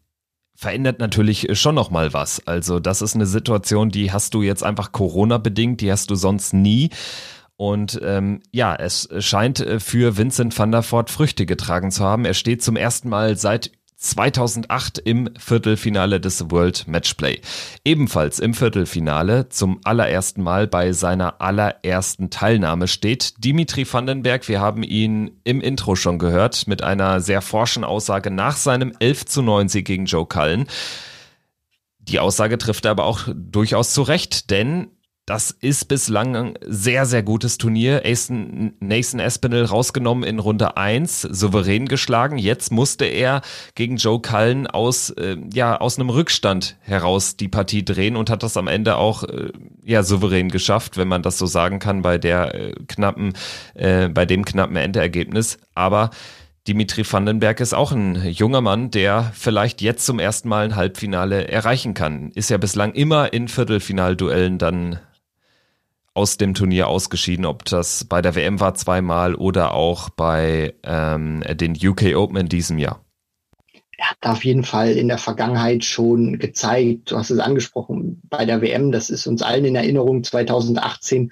verändert 0.59 1.00
natürlich 1.00 1.47
schon 1.57 1.75
noch 1.75 1.89
mal 1.89 2.11
was. 2.11 2.45
Also 2.45 2.81
das 2.81 3.01
ist 3.01 3.15
eine 3.15 3.25
Situation, 3.25 3.91
die 3.91 4.11
hast 4.11 4.33
du 4.33 4.41
jetzt 4.41 4.61
einfach 4.61 4.91
Corona 4.91 5.38
bedingt, 5.38 5.79
die 5.79 5.89
hast 5.89 6.11
du 6.11 6.15
sonst 6.15 6.53
nie. 6.53 6.89
Und 7.56 7.97
ähm, 8.03 8.41
ja, 8.51 8.75
es 8.75 9.07
scheint 9.19 9.65
für 9.79 10.17
Vincent 10.17 10.57
van 10.59 10.73
der 10.73 10.83
Voort 10.83 11.11
Früchte 11.11 11.45
getragen 11.45 11.91
zu 11.91 12.03
haben. 12.03 12.25
Er 12.25 12.33
steht 12.33 12.61
zum 12.61 12.75
ersten 12.75 13.07
Mal 13.07 13.38
seit 13.38 13.71
2008 14.00 14.98
im 15.00 15.30
Viertelfinale 15.38 16.22
des 16.22 16.50
World 16.50 16.88
Matchplay. 16.88 17.42
Ebenfalls 17.84 18.40
im 18.40 18.54
Viertelfinale 18.54 19.50
zum 19.50 19.81
allerersten 19.84 20.42
Mal 20.42 20.68
bei 20.68 20.94
seiner 20.94 21.42
allerersten 21.42 22.30
Teilnahme 22.30 22.88
steht 22.88 23.44
Dimitri 23.44 23.86
Vandenberg. 23.92 24.48
Wir 24.48 24.62
haben 24.62 24.84
ihn 24.84 25.40
im 25.44 25.60
Intro 25.60 25.96
schon 25.96 26.18
gehört 26.18 26.66
mit 26.66 26.81
einer 26.81 27.19
sehr 27.19 27.42
forschen 27.42 27.84
Aussage 27.84 28.31
nach 28.31 28.56
seinem 28.56 28.94
11 29.00 29.25
zu 29.25 29.42
9 29.42 29.68
Sieg 29.68 29.86
gegen 29.86 30.06
Joe 30.06 30.25
Cullen. 30.25 30.68
Die 32.00 32.19
Aussage 32.19 32.57
trifft 32.57 32.86
er 32.86 32.92
aber 32.92 33.04
auch 33.04 33.28
durchaus 33.36 33.94
zu 33.94 34.01
Recht, 34.01 34.50
denn 34.50 34.88
das 35.29 35.51
ist 35.51 35.87
bislang 35.87 36.35
ein 36.35 36.53
sehr, 36.65 37.05
sehr 37.05 37.21
gutes 37.21 37.59
Turnier. 37.59 38.01
Nathan, 38.79 39.19
Espinel 39.19 39.63
rausgenommen 39.65 40.24
in 40.24 40.39
Runde 40.39 40.75
1, 40.75 41.21
souverän 41.21 41.88
geschlagen. 41.88 42.39
Jetzt 42.39 42.71
musste 42.71 43.05
er 43.05 43.41
gegen 43.75 43.98
Joe 43.98 44.19
Cullen 44.21 44.65
aus, 44.65 45.12
äh, 45.12 45.38
ja, 45.53 45.79
aus 45.79 46.00
einem 46.00 46.09
Rückstand 46.09 46.77
heraus 46.81 47.38
die 47.38 47.48
Partie 47.48 47.86
drehen 47.86 48.15
und 48.15 48.31
hat 48.31 48.41
das 48.41 48.57
am 48.57 48.67
Ende 48.67 48.95
auch 48.95 49.24
äh, 49.24 49.51
ja, 49.86 50.01
souverän 50.01 50.50
geschafft, 50.50 50.98
wenn 50.98 51.07
man 51.07 51.21
das 51.21 51.38
so 51.38 51.45
sagen 51.45 51.77
kann, 51.77 52.01
bei 52.01 52.17
der 52.17 52.55
äh, 52.55 52.74
knappen, 52.88 53.33
äh, 53.75 54.09
bei 54.09 54.25
dem 54.25 54.45
knappen 54.45 54.77
Endergebnis. 54.77 55.59
Aber 55.75 56.09
Dimitri 56.67 57.03
Vandenberg 57.05 57.59
ist 57.59 57.75
auch 57.75 57.91
ein 57.91 58.15
junger 58.31 58.62
Mann, 58.62 58.89
der 58.89 59.31
vielleicht 59.36 59.83
jetzt 59.83 60.07
zum 60.07 60.17
ersten 60.17 60.50
Mal 60.50 60.65
ein 60.65 60.75
Halbfinale 60.75 61.48
erreichen 61.48 61.93
kann. 61.93 62.31
Ist 62.31 62.50
ja 62.50 62.57
bislang 62.57 62.93
immer 62.93 63.31
in 63.31 63.48
Viertelfinalduellen 63.48 64.57
dann 64.57 64.98
aus 66.19 66.35
dem 66.35 66.53
Turnier 66.53 66.89
ausgeschieden, 66.89 67.45
ob 67.45 67.63
das 67.63 68.03
bei 68.03 68.21
der 68.21 68.35
WM 68.35 68.59
war 68.59 68.75
zweimal 68.75 69.35
oder 69.35 69.73
auch 69.73 70.09
bei 70.09 70.73
ähm, 70.83 71.41
den 71.49 71.77
UK 71.81 72.13
Open 72.17 72.35
in 72.35 72.49
diesem 72.49 72.77
Jahr. 72.77 73.05
Er 73.97 74.11
hat 74.11 74.17
auf 74.23 74.43
jeden 74.43 74.65
Fall 74.65 74.91
in 74.91 75.07
der 75.07 75.17
Vergangenheit 75.17 75.85
schon 75.85 76.38
gezeigt, 76.38 77.11
du 77.11 77.17
hast 77.17 77.29
es 77.29 77.39
angesprochen, 77.39 78.21
bei 78.29 78.43
der 78.43 78.61
WM, 78.61 78.91
das 78.91 79.09
ist 79.09 79.27
uns 79.27 79.41
allen 79.41 79.63
in 79.63 79.77
Erinnerung, 79.77 80.21
2018, 80.21 81.31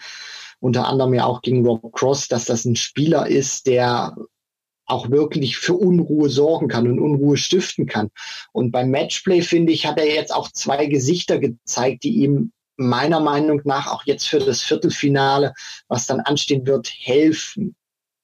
unter 0.61 0.87
anderem 0.87 1.13
ja 1.13 1.25
auch 1.25 1.41
gegen 1.41 1.65
Rob 1.65 1.91
Cross, 1.91 2.29
dass 2.29 2.45
das 2.45 2.63
ein 2.63 2.77
Spieler 2.77 3.27
ist, 3.27 3.67
der 3.67 4.15
auch 4.85 5.09
wirklich 5.09 5.57
für 5.57 5.73
Unruhe 5.73 6.29
sorgen 6.29 6.69
kann 6.69 6.87
und 6.87 6.99
Unruhe 6.99 7.35
stiften 7.35 7.87
kann. 7.87 8.09
Und 8.53 8.71
beim 8.71 8.89
Matchplay, 8.89 9.41
finde 9.41 9.73
ich, 9.73 9.85
hat 9.85 9.99
er 9.99 10.07
jetzt 10.07 10.33
auch 10.33 10.49
zwei 10.49 10.85
Gesichter 10.85 11.39
gezeigt, 11.39 12.03
die 12.03 12.23
ihm 12.23 12.53
meiner 12.77 13.19
Meinung 13.19 13.61
nach 13.65 13.87
auch 13.87 14.03
jetzt 14.05 14.27
für 14.27 14.39
das 14.39 14.61
Viertelfinale, 14.61 15.53
was 15.87 16.07
dann 16.07 16.21
anstehen 16.21 16.65
wird, 16.65 16.89
helfen 16.89 17.75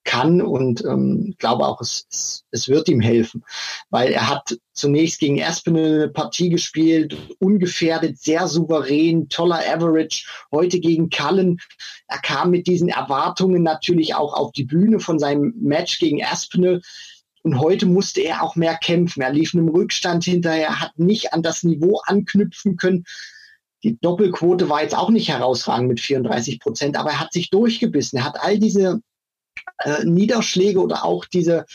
kann 0.03 0.41
und 0.41 0.83
ähm, 0.85 1.35
glaube 1.39 1.65
auch, 1.65 1.79
es, 1.81 2.05
es, 2.11 2.43
es 2.51 2.67
wird 2.67 2.89
ihm 2.89 2.99
helfen, 2.99 3.43
weil 3.89 4.11
er 4.11 4.29
hat 4.29 4.57
zunächst 4.73 5.19
gegen 5.19 5.41
Aspinall 5.41 5.93
eine 5.93 6.09
Partie 6.09 6.49
gespielt, 6.49 7.15
ungefährdet, 7.39 8.19
sehr 8.19 8.47
souverän, 8.47 9.29
toller 9.29 9.61
Average. 9.67 10.25
Heute 10.51 10.79
gegen 10.79 11.09
Cullen, 11.09 11.59
er 12.07 12.19
kam 12.19 12.51
mit 12.51 12.67
diesen 12.67 12.89
Erwartungen 12.89 13.63
natürlich 13.63 14.15
auch 14.15 14.33
auf 14.33 14.51
die 14.51 14.65
Bühne 14.65 14.99
von 14.99 15.19
seinem 15.19 15.53
Match 15.57 15.99
gegen 15.99 16.23
Aspinall. 16.23 16.81
Und 17.43 17.59
heute 17.59 17.85
musste 17.85 18.21
er 18.21 18.41
auch 18.41 18.55
mehr 18.55 18.77
kämpfen. 18.77 19.21
Er 19.21 19.33
lief 19.33 19.53
einem 19.53 19.67
Rückstand 19.67 20.23
hinterher, 20.23 20.79
hat 20.79 20.97
nicht 20.97 21.33
an 21.33 21.43
das 21.43 21.63
Niveau 21.63 21.99
anknüpfen 22.05 22.77
können, 22.77 23.03
die 23.83 23.97
Doppelquote 23.99 24.69
war 24.69 24.81
jetzt 24.81 24.95
auch 24.95 25.09
nicht 25.09 25.29
herausragend 25.29 25.89
mit 25.89 25.99
34 25.99 26.59
Prozent, 26.59 26.97
aber 26.97 27.11
er 27.11 27.19
hat 27.19 27.33
sich 27.33 27.49
durchgebissen. 27.49 28.19
Er 28.19 28.25
hat 28.25 28.37
all 28.39 28.57
diese 28.57 29.01
äh, 29.79 30.03
Niederschläge 30.05 30.81
oder 30.81 31.03
auch 31.03 31.25
diese 31.25 31.65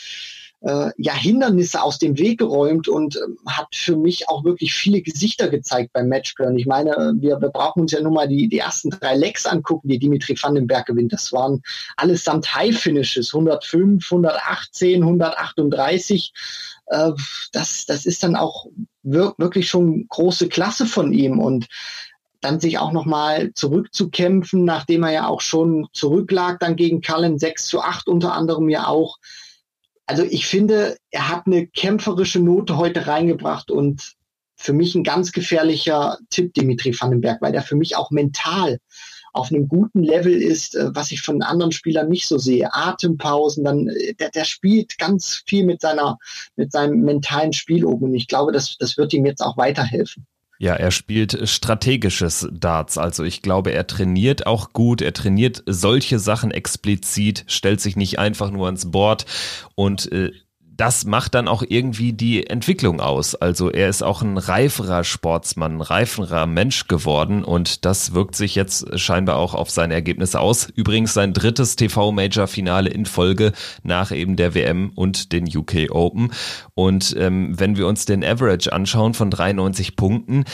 äh, 0.61 0.89
ja, 0.97 1.13
Hindernisse 1.13 1.81
aus 1.81 1.99
dem 1.99 2.17
Weg 2.17 2.39
geräumt 2.39 2.87
und 2.87 3.15
äh, 3.15 3.19
hat 3.47 3.73
für 3.73 3.95
mich 3.95 4.27
auch 4.27 4.43
wirklich 4.43 4.73
viele 4.73 5.01
Gesichter 5.01 5.49
gezeigt 5.49 5.93
beim 5.93 6.09
Matchplay. 6.09 6.47
Und 6.47 6.57
ich 6.57 6.65
meine, 6.65 7.13
wir, 7.19 7.39
wir 7.39 7.49
brauchen 7.49 7.81
uns 7.81 7.91
ja 7.91 8.01
nur 8.01 8.11
mal 8.11 8.27
die, 8.27 8.49
die 8.49 8.59
ersten 8.59 8.89
drei 8.89 9.15
Lecks 9.15 9.45
angucken, 9.45 9.87
die 9.87 9.99
Dimitri 9.99 10.35
Vandenberg 10.41 10.87
gewinnt. 10.87 11.13
Das 11.13 11.31
waren 11.31 11.61
allesamt 11.95 12.53
High-Finishes, 12.53 13.33
105, 13.33 14.11
118, 14.11 15.01
138. 15.01 16.33
Äh, 16.87 17.11
das, 17.53 17.85
das 17.85 18.05
ist 18.05 18.23
dann 18.23 18.35
auch 18.35 18.67
wir, 19.11 19.33
wirklich 19.37 19.69
schon 19.69 20.07
große 20.07 20.49
Klasse 20.49 20.85
von 20.85 21.13
ihm 21.13 21.39
und 21.39 21.67
dann 22.41 22.59
sich 22.59 22.77
auch 22.77 22.91
nochmal 22.91 23.53
zurückzukämpfen, 23.53 24.63
nachdem 24.63 25.03
er 25.03 25.11
ja 25.11 25.27
auch 25.27 25.41
schon 25.41 25.87
zurücklag, 25.93 26.59
dann 26.59 26.75
gegen 26.75 27.01
Cullen 27.01 27.37
6 27.37 27.67
zu 27.67 27.81
8 27.81 28.07
unter 28.07 28.33
anderem 28.33 28.69
ja 28.69 28.87
auch. 28.87 29.17
Also 30.05 30.23
ich 30.23 30.47
finde, 30.47 30.97
er 31.11 31.29
hat 31.29 31.45
eine 31.45 31.67
kämpferische 31.67 32.39
Note 32.39 32.77
heute 32.77 33.07
reingebracht 33.07 33.69
und 33.71 34.15
für 34.55 34.73
mich 34.73 34.95
ein 34.95 35.03
ganz 35.03 35.31
gefährlicher 35.31 36.17
Tipp, 36.29 36.53
Dimitri 36.53 36.93
Vandenberg, 36.99 37.41
weil 37.41 37.51
der 37.51 37.61
für 37.61 37.75
mich 37.75 37.95
auch 37.95 38.11
mental 38.11 38.79
auf 39.33 39.51
einem 39.51 39.67
guten 39.67 40.03
Level 40.03 40.33
ist, 40.33 40.75
äh, 40.75 40.89
was 40.93 41.11
ich 41.11 41.21
von 41.21 41.41
anderen 41.41 41.71
Spielern 41.71 42.09
nicht 42.09 42.27
so 42.27 42.37
sehe. 42.37 42.73
Atempausen, 42.73 43.63
dann 43.63 43.87
äh, 43.87 44.13
der, 44.15 44.29
der 44.29 44.45
spielt 44.45 44.97
ganz 44.97 45.43
viel 45.45 45.65
mit 45.65 45.81
seiner 45.81 46.17
mit 46.55 46.71
seinem 46.71 47.01
mentalen 47.01 47.53
Spiel 47.53 47.85
oben 47.85 48.05
und 48.05 48.15
ich 48.15 48.27
glaube, 48.27 48.51
das 48.51 48.77
das 48.77 48.97
wird 48.97 49.13
ihm 49.13 49.25
jetzt 49.25 49.41
auch 49.41 49.57
weiterhelfen. 49.57 50.25
Ja, 50.61 50.75
er 50.75 50.91
spielt 50.91 51.47
strategisches 51.47 52.49
Darts. 52.51 52.97
Also 52.97 53.23
ich 53.23 53.41
glaube, 53.41 53.71
er 53.71 53.87
trainiert 53.87 54.45
auch 54.45 54.73
gut. 54.73 55.01
Er 55.01 55.13
trainiert 55.13 55.63
solche 55.65 56.19
Sachen 56.19 56.51
explizit, 56.51 57.45
stellt 57.47 57.79
sich 57.79 57.95
nicht 57.95 58.19
einfach 58.19 58.51
nur 58.51 58.65
ans 58.65 58.91
Board 58.91 59.25
und 59.75 60.11
äh, 60.11 60.33
das 60.79 61.03
macht 61.03 61.35
dann 61.35 61.49
auch 61.49 61.61
irgendwie 61.67 62.13
die 62.13 62.47
Entwicklung 62.47 63.01
aus. 63.01 63.35
Also 63.35 63.69
er 63.69 63.89
ist 63.89 64.01
auch 64.01 64.21
ein 64.21 64.37
reiferer 64.37 65.03
Sportsmann, 65.03 65.75
ein 65.75 65.81
reiferer 65.81 66.45
Mensch 66.45 66.87
geworden 66.87 67.43
und 67.43 67.83
das 67.83 68.13
wirkt 68.13 68.35
sich 68.35 68.55
jetzt 68.55 68.97
scheinbar 68.97 69.35
auch 69.35 69.53
auf 69.53 69.69
seine 69.69 69.93
Ergebnisse 69.93 70.39
aus. 70.39 70.69
Übrigens 70.73 71.13
sein 71.13 71.33
drittes 71.33 71.75
TV-Major-Finale 71.75 72.89
in 72.89 73.05
Folge 73.05 73.51
nach 73.83 74.11
eben 74.13 74.37
der 74.37 74.55
WM 74.55 74.91
und 74.95 75.33
den 75.33 75.45
UK 75.53 75.91
Open. 75.91 76.31
Und 76.75 77.13
ähm, 77.19 77.59
wenn 77.59 77.75
wir 77.75 77.85
uns 77.85 78.05
den 78.05 78.23
Average 78.23 78.71
anschauen 78.71 79.13
von 79.13 79.29
93 79.29 79.97
Punkten, 79.97 80.45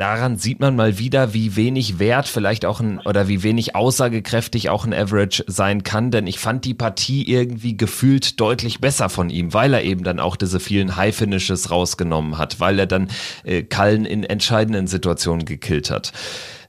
daran 0.00 0.38
sieht 0.38 0.60
man 0.60 0.76
mal 0.76 0.98
wieder, 0.98 1.34
wie 1.34 1.56
wenig 1.56 1.98
Wert 1.98 2.26
vielleicht 2.26 2.64
auch 2.64 2.80
ein 2.80 3.00
oder 3.00 3.28
wie 3.28 3.42
wenig 3.42 3.76
aussagekräftig 3.76 4.70
auch 4.70 4.86
ein 4.86 4.94
Average 4.94 5.44
sein 5.46 5.82
kann, 5.82 6.10
denn 6.10 6.26
ich 6.26 6.38
fand 6.38 6.64
die 6.64 6.72
Partie 6.72 7.30
irgendwie 7.30 7.76
gefühlt 7.76 8.40
deutlich 8.40 8.80
besser 8.80 9.10
von 9.10 9.28
ihm, 9.28 9.52
weil 9.52 9.74
er 9.74 9.84
eben 9.84 10.02
dann 10.02 10.18
auch 10.18 10.36
diese 10.36 10.58
vielen 10.58 10.96
High 10.96 11.14
Finishes 11.14 11.70
rausgenommen 11.70 12.38
hat, 12.38 12.60
weil 12.60 12.78
er 12.78 12.86
dann 12.86 13.08
äh, 13.44 13.62
Kallen 13.62 14.06
in 14.06 14.24
entscheidenden 14.24 14.86
Situationen 14.86 15.44
gekillt 15.44 15.90
hat. 15.90 16.12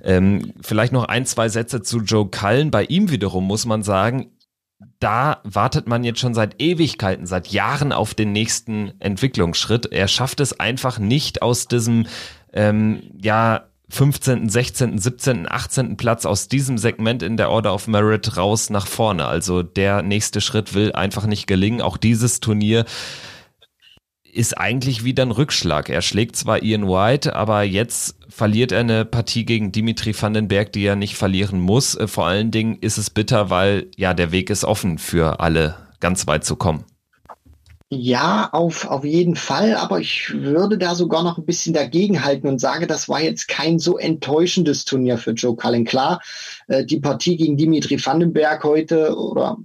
Ähm, 0.03 0.51
vielleicht 0.61 0.91
noch 0.91 1.05
ein, 1.05 1.25
zwei 1.25 1.47
Sätze 1.47 1.81
zu 1.81 2.01
Joe 2.01 2.27
Cullen. 2.29 2.69
Bei 2.69 2.83
ihm 2.83 3.11
wiederum 3.11 3.45
muss 3.45 3.65
man 3.65 3.81
sagen, 3.81 4.31
da 4.99 5.41
wartet 5.43 5.87
man 5.87 6.03
jetzt 6.03 6.19
schon 6.19 6.33
seit 6.33 6.61
Ewigkeiten, 6.61 7.25
seit 7.25 7.47
Jahren 7.47 7.91
auf 7.91 8.13
den 8.13 8.31
nächsten 8.31 8.93
Entwicklungsschritt. 8.99 9.91
Er 9.91 10.07
schafft 10.07 10.39
es 10.39 10.59
einfach 10.59 10.99
nicht 10.99 11.41
aus 11.41 11.67
diesem 11.67 12.07
ähm, 12.53 13.01
ja 13.21 13.65
15., 13.89 14.47
16., 14.47 14.97
17., 14.97 15.51
18. 15.51 15.97
Platz 15.97 16.25
aus 16.25 16.47
diesem 16.47 16.77
Segment 16.77 17.21
in 17.23 17.35
der 17.35 17.49
Order 17.49 17.73
of 17.73 17.87
Merit 17.87 18.37
raus 18.37 18.69
nach 18.69 18.87
vorne. 18.87 19.25
Also 19.25 19.63
der 19.63 20.01
nächste 20.01 20.39
Schritt 20.39 20.73
will 20.73 20.93
einfach 20.93 21.25
nicht 21.25 21.45
gelingen. 21.45 21.81
Auch 21.81 21.97
dieses 21.97 22.39
Turnier 22.39 22.85
ist 24.31 24.57
eigentlich 24.57 25.03
wieder 25.03 25.23
ein 25.23 25.31
Rückschlag. 25.31 25.89
Er 25.89 26.01
schlägt 26.01 26.37
zwar 26.37 26.63
Ian 26.63 26.87
White, 26.87 27.35
aber 27.35 27.63
jetzt 27.63 28.15
verliert 28.29 28.71
er 28.71 28.79
eine 28.79 29.03
Partie 29.03 29.43
gegen 29.43 29.73
Dimitri 29.73 30.15
Vandenberg, 30.19 30.71
die 30.71 30.85
er 30.85 30.95
nicht 30.95 31.15
verlieren 31.15 31.59
muss. 31.59 31.95
Äh, 31.95 32.07
vor 32.07 32.27
allen 32.27 32.51
Dingen 32.51 32.77
ist 32.79 32.97
es 32.97 33.09
bitter, 33.09 33.49
weil 33.49 33.87
ja 33.97 34.13
der 34.13 34.31
Weg 34.31 34.49
ist 34.49 34.63
offen 34.63 34.99
für 34.99 35.41
alle, 35.41 35.75
ganz 35.99 36.27
weit 36.27 36.45
zu 36.45 36.55
kommen. 36.55 36.85
Ja, 37.93 38.49
auf, 38.53 38.85
auf 38.85 39.03
jeden 39.03 39.35
Fall, 39.35 39.75
aber 39.75 39.99
ich 39.99 40.33
würde 40.33 40.77
da 40.77 40.95
sogar 40.95 41.23
noch 41.23 41.37
ein 41.37 41.45
bisschen 41.45 41.73
dagegenhalten 41.73 42.47
und 42.47 42.59
sage, 42.59 42.87
das 42.87 43.09
war 43.09 43.21
jetzt 43.21 43.49
kein 43.49 43.79
so 43.79 43.97
enttäuschendes 43.97 44.85
Turnier 44.85 45.17
für 45.17 45.31
Joe 45.31 45.57
Cullen. 45.57 45.83
Klar, 45.83 46.21
äh, 46.69 46.85
die 46.85 47.01
Partie 47.01 47.35
gegen 47.35 47.57
Dimitri 47.57 48.03
Vandenberg 48.03 48.63
heute 48.63 49.13
oder 49.17 49.57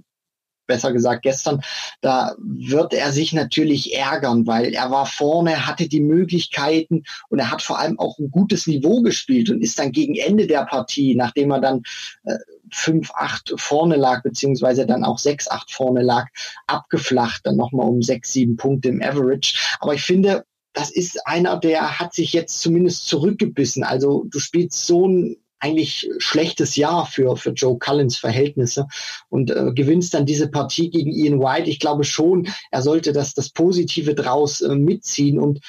besser 0.67 0.91
gesagt 0.91 1.21
gestern, 1.21 1.61
da 2.01 2.35
wird 2.37 2.93
er 2.93 3.13
sich 3.13 3.31
natürlich 3.31 3.95
ärgern, 3.95 4.45
weil 4.45 4.73
er 4.73 4.91
war 4.91 5.05
vorne, 5.05 5.65
hatte 5.65 5.87
die 5.87 6.01
Möglichkeiten 6.01 7.03
und 7.29 7.39
er 7.39 7.49
hat 7.49 7.61
vor 7.61 7.79
allem 7.79 7.97
auch 7.97 8.19
ein 8.19 8.29
gutes 8.29 8.67
Niveau 8.67 9.01
gespielt 9.03 9.49
und 9.49 9.61
ist 9.61 9.79
dann 9.79 9.93
gegen 9.93 10.15
Ende 10.15 10.47
der 10.47 10.65
Partie, 10.65 11.15
nachdem 11.15 11.51
er 11.51 11.61
dann 11.61 11.83
äh, 12.25 12.35
5-8 12.71 13.57
vorne 13.57 13.95
lag, 13.95 14.23
beziehungsweise 14.23 14.85
dann 14.85 15.03
auch 15.03 15.19
6-8 15.19 15.73
vorne 15.73 16.01
lag, 16.01 16.27
abgeflacht, 16.67 17.41
dann 17.45 17.55
nochmal 17.55 17.87
um 17.87 18.01
6, 18.01 18.31
7 18.31 18.57
Punkte 18.57 18.89
im 18.89 19.01
Average. 19.01 19.57
Aber 19.79 19.93
ich 19.93 20.01
finde, 20.01 20.45
das 20.73 20.91
ist 20.91 21.25
einer, 21.25 21.57
der 21.57 21.99
hat 21.99 22.13
sich 22.13 22.33
jetzt 22.33 22.61
zumindest 22.61 23.07
zurückgebissen. 23.07 23.83
Also 23.83 24.25
du 24.29 24.39
spielst 24.39 24.85
so 24.85 25.07
ein 25.07 25.37
eigentlich 25.59 26.09
schlechtes 26.19 26.75
Jahr 26.75 27.05
für, 27.05 27.35
für 27.35 27.51
Joe 27.51 27.79
Cullens 27.79 28.17
Verhältnisse 28.17 28.87
und 29.29 29.49
äh, 29.49 29.71
gewinnst 29.73 30.13
dann 30.13 30.25
diese 30.25 30.49
Partie 30.49 30.89
gegen 30.89 31.11
Ian 31.11 31.39
White. 31.39 31.69
Ich 31.69 31.79
glaube 31.79 32.03
schon, 32.03 32.47
er 32.69 32.81
sollte 32.81 33.11
das, 33.11 33.33
das 33.33 33.49
Positive 33.49 34.13
draus 34.13 34.61
äh, 34.61 34.75
mitziehen 34.75 35.39
und 35.39 35.59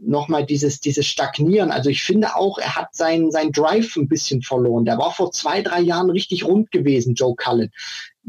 nochmal 0.00 0.46
dieses, 0.46 0.80
dieses 0.80 1.06
Stagnieren. 1.06 1.70
Also 1.70 1.90
ich 1.90 2.02
finde 2.02 2.36
auch, 2.36 2.58
er 2.58 2.76
hat 2.76 2.94
sein, 2.94 3.30
sein 3.30 3.52
Drive 3.52 3.96
ein 3.96 4.08
bisschen 4.08 4.42
verloren. 4.42 4.84
Der 4.84 4.98
war 4.98 5.12
vor 5.12 5.32
zwei, 5.32 5.62
drei 5.62 5.80
Jahren 5.80 6.10
richtig 6.10 6.44
rund 6.44 6.70
gewesen, 6.70 7.14
Joe 7.14 7.34
Cullen. 7.36 7.70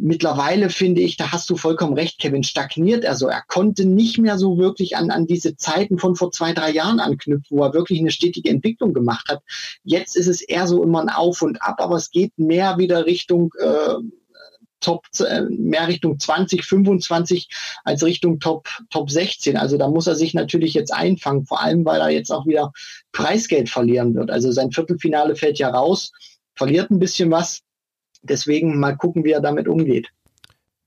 Mittlerweile 0.01 0.69
finde 0.69 1.01
ich, 1.01 1.17
da 1.17 1.31
hast 1.31 1.49
du 1.49 1.57
vollkommen 1.57 1.93
recht, 1.93 2.19
Kevin, 2.19 2.43
stagniert 2.43 3.03
er 3.03 3.15
so. 3.15 3.27
Er 3.27 3.43
konnte 3.47 3.85
nicht 3.85 4.17
mehr 4.17 4.38
so 4.38 4.57
wirklich 4.57 4.95
an, 4.95 5.11
an 5.11 5.27
diese 5.27 5.57
Zeiten 5.57 5.99
von 5.99 6.15
vor 6.15 6.31
zwei, 6.31 6.53
drei 6.53 6.71
Jahren 6.71 6.99
anknüpfen, 6.99 7.57
wo 7.57 7.63
er 7.63 7.73
wirklich 7.73 7.99
eine 7.99 8.11
stetige 8.11 8.49
Entwicklung 8.49 8.93
gemacht 8.93 9.27
hat. 9.27 9.41
Jetzt 9.83 10.15
ist 10.15 10.27
es 10.27 10.41
eher 10.41 10.67
so 10.67 10.81
immer 10.83 11.01
ein 11.01 11.09
Auf 11.09 11.41
und 11.41 11.61
Ab, 11.61 11.75
aber 11.79 11.97
es 11.97 12.11
geht 12.11 12.38
mehr 12.38 12.77
wieder 12.77 13.05
Richtung 13.05 13.51
äh, 13.59 13.95
Top, 14.79 15.05
äh, 15.19 15.41
mehr 15.50 15.88
Richtung 15.88 16.19
20, 16.19 16.65
25 16.65 17.50
als 17.83 18.03
Richtung 18.03 18.39
Top, 18.39 18.67
Top 18.89 19.09
16. 19.09 19.57
Also 19.57 19.77
da 19.77 19.88
muss 19.88 20.07
er 20.07 20.15
sich 20.15 20.33
natürlich 20.33 20.74
jetzt 20.74 20.93
einfangen, 20.93 21.45
vor 21.45 21.62
allem 21.62 21.86
weil 21.86 22.01
er 22.01 22.09
jetzt 22.09 22.31
auch 22.31 22.45
wieder 22.45 22.71
Preisgeld 23.12 23.69
verlieren 23.69 24.15
wird. 24.15 24.31
Also 24.31 24.51
sein 24.51 24.71
Viertelfinale 24.71 25.36
fällt 25.36 25.59
ja 25.59 25.69
raus, 25.69 26.12
verliert 26.55 26.91
ein 26.91 27.00
bisschen 27.00 27.31
was. 27.31 27.62
Deswegen 28.21 28.79
mal 28.79 28.98
gucken, 28.98 29.24
wie 29.24 29.31
er 29.31 29.41
damit 29.41 29.67
umgeht. 29.67 30.09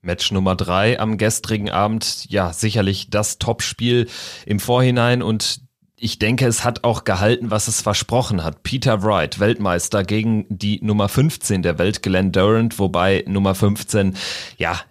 Match 0.01 0.31
Nummer 0.31 0.55
drei 0.55 0.99
am 0.99 1.17
gestrigen 1.17 1.69
Abend, 1.69 2.25
ja, 2.29 2.51
sicherlich 2.51 3.09
das 3.09 3.39
Topspiel 3.39 4.09
im 4.45 4.59
Vorhinein 4.59 5.21
und 5.21 5.61
ich 6.03 6.19
denke, 6.19 6.45
es 6.45 6.65
hat 6.65 6.83
auch 6.83 7.05
gehalten, 7.05 7.49
was 7.49 7.69
es 7.69 7.81
versprochen 7.81 8.43
hat. 8.43 8.61
Peter 8.63 9.03
Wright, 9.03 9.39
Weltmeister 9.39 10.03
gegen 10.03 10.45
die 10.49 10.83
Nummer 10.83 11.07
15 11.07 11.61
der 11.61 11.79
Welt, 11.79 12.03
Glenn 12.03 12.33
Durant, 12.33 12.77
wobei 12.77 13.23
Nummer 13.25 13.55
15, 13.55 14.17
ja, 14.57 14.81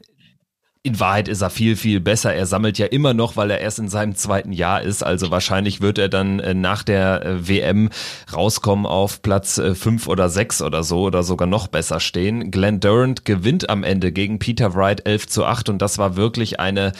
in 0.82 0.98
Wahrheit 0.98 1.28
ist 1.28 1.42
er 1.42 1.50
viel, 1.50 1.76
viel 1.76 2.00
besser. 2.00 2.32
Er 2.32 2.46
sammelt 2.46 2.78
ja 2.78 2.86
immer 2.86 3.12
noch, 3.12 3.36
weil 3.36 3.50
er 3.50 3.60
erst 3.60 3.78
in 3.78 3.90
seinem 3.90 4.14
zweiten 4.14 4.52
Jahr 4.52 4.80
ist. 4.80 5.02
Also 5.02 5.30
wahrscheinlich 5.30 5.82
wird 5.82 5.98
er 5.98 6.08
dann 6.08 6.40
äh, 6.40 6.54
nach 6.54 6.82
der 6.82 7.24
äh, 7.24 7.46
WM 7.46 7.90
rauskommen 8.34 8.86
auf 8.86 9.20
Platz 9.20 9.58
äh, 9.58 9.74
fünf 9.74 10.08
oder 10.08 10.30
sechs 10.30 10.62
oder 10.62 10.82
so 10.82 11.02
oder 11.02 11.22
sogar 11.22 11.46
noch 11.46 11.68
besser 11.68 12.00
stehen. 12.00 12.50
Glenn 12.50 12.80
Durant 12.80 13.26
gewinnt 13.26 13.68
am 13.68 13.84
Ende 13.84 14.12
gegen 14.12 14.38
Peter 14.38 14.74
Wright 14.74 15.06
11 15.06 15.28
zu 15.28 15.44
8 15.44 15.68
und 15.68 15.82
das 15.82 15.98
war 15.98 16.16
wirklich 16.16 16.58
eine, 16.58 16.92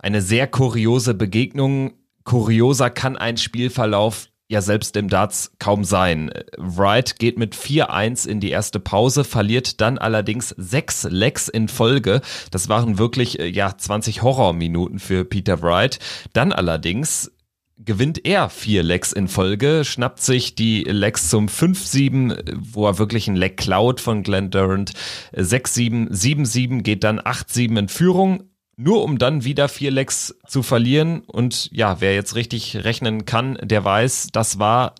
eine 0.00 0.20
sehr 0.20 0.48
kuriose 0.48 1.14
Begegnung 1.14 1.92
kurioser 2.24 2.90
kann 2.90 3.16
ein 3.16 3.36
Spielverlauf 3.36 4.28
ja 4.52 4.60
selbst 4.60 4.96
im 4.96 5.08
Darts 5.08 5.52
kaum 5.58 5.82
sein. 5.82 6.30
Wright 6.58 7.18
geht 7.18 7.38
mit 7.38 7.56
4-1 7.56 8.28
in 8.28 8.38
die 8.38 8.50
erste 8.50 8.78
Pause, 8.78 9.24
verliert 9.24 9.80
dann 9.80 9.96
allerdings 9.96 10.50
sechs 10.50 11.04
Lecks 11.04 11.48
in 11.48 11.68
Folge. 11.68 12.20
Das 12.50 12.68
waren 12.68 12.98
wirklich 12.98 13.40
äh, 13.40 13.46
ja 13.46 13.76
20 13.76 14.22
Horrorminuten 14.22 14.98
für 14.98 15.24
Peter 15.24 15.62
Wright. 15.62 15.98
Dann 16.34 16.52
allerdings 16.52 17.32
gewinnt 17.78 18.26
er 18.26 18.50
vier 18.50 18.82
Lecks 18.82 19.12
in 19.12 19.26
Folge, 19.26 19.84
schnappt 19.84 20.20
sich 20.20 20.54
die 20.54 20.84
Lecks 20.84 21.30
zum 21.30 21.48
5-7, 21.48 22.58
wo 22.60 22.86
er 22.86 22.98
wirklich 22.98 23.28
ein 23.28 23.36
Leck 23.36 23.56
klaut 23.56 24.00
von 24.00 24.22
Glenn 24.22 24.50
Durant. 24.50 24.92
6-7, 25.34 26.10
7-7 26.10 26.82
geht 26.82 27.04
dann 27.04 27.18
8-7 27.18 27.78
in 27.78 27.88
Führung 27.88 28.51
nur 28.82 29.02
um 29.04 29.18
dann 29.18 29.44
wieder 29.44 29.68
vier 29.68 29.90
Lecks 29.90 30.34
zu 30.46 30.62
verlieren. 30.62 31.20
Und 31.20 31.70
ja, 31.72 32.00
wer 32.00 32.14
jetzt 32.14 32.34
richtig 32.34 32.84
rechnen 32.84 33.24
kann, 33.24 33.58
der 33.62 33.84
weiß, 33.84 34.28
das 34.32 34.58
war 34.58 34.94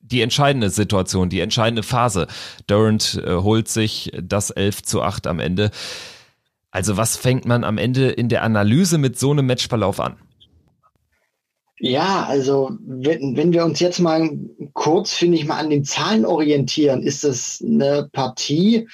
die 0.00 0.22
entscheidende 0.22 0.70
Situation, 0.70 1.28
die 1.28 1.40
entscheidende 1.40 1.82
Phase. 1.82 2.28
Durant 2.66 3.20
äh, 3.24 3.34
holt 3.36 3.68
sich 3.68 4.12
das 4.22 4.50
11 4.50 4.82
zu 4.82 5.02
8 5.02 5.26
am 5.26 5.40
Ende. 5.40 5.70
Also 6.70 6.96
was 6.96 7.16
fängt 7.16 7.44
man 7.44 7.64
am 7.64 7.78
Ende 7.78 8.10
in 8.10 8.28
der 8.28 8.42
Analyse 8.42 8.98
mit 8.98 9.18
so 9.18 9.30
einem 9.32 9.46
Matchverlauf 9.46 9.98
an? 9.98 10.16
Ja, 11.78 12.24
also 12.24 12.76
wenn, 12.86 13.36
wenn 13.36 13.52
wir 13.52 13.64
uns 13.64 13.80
jetzt 13.80 13.98
mal 13.98 14.30
kurz, 14.72 15.12
finde 15.12 15.36
ich, 15.36 15.44
mal 15.44 15.58
an 15.58 15.70
den 15.70 15.84
Zahlen 15.84 16.24
orientieren, 16.24 17.02
ist 17.02 17.24
es 17.24 17.62
eine 17.62 18.08
Partie, 18.12 18.88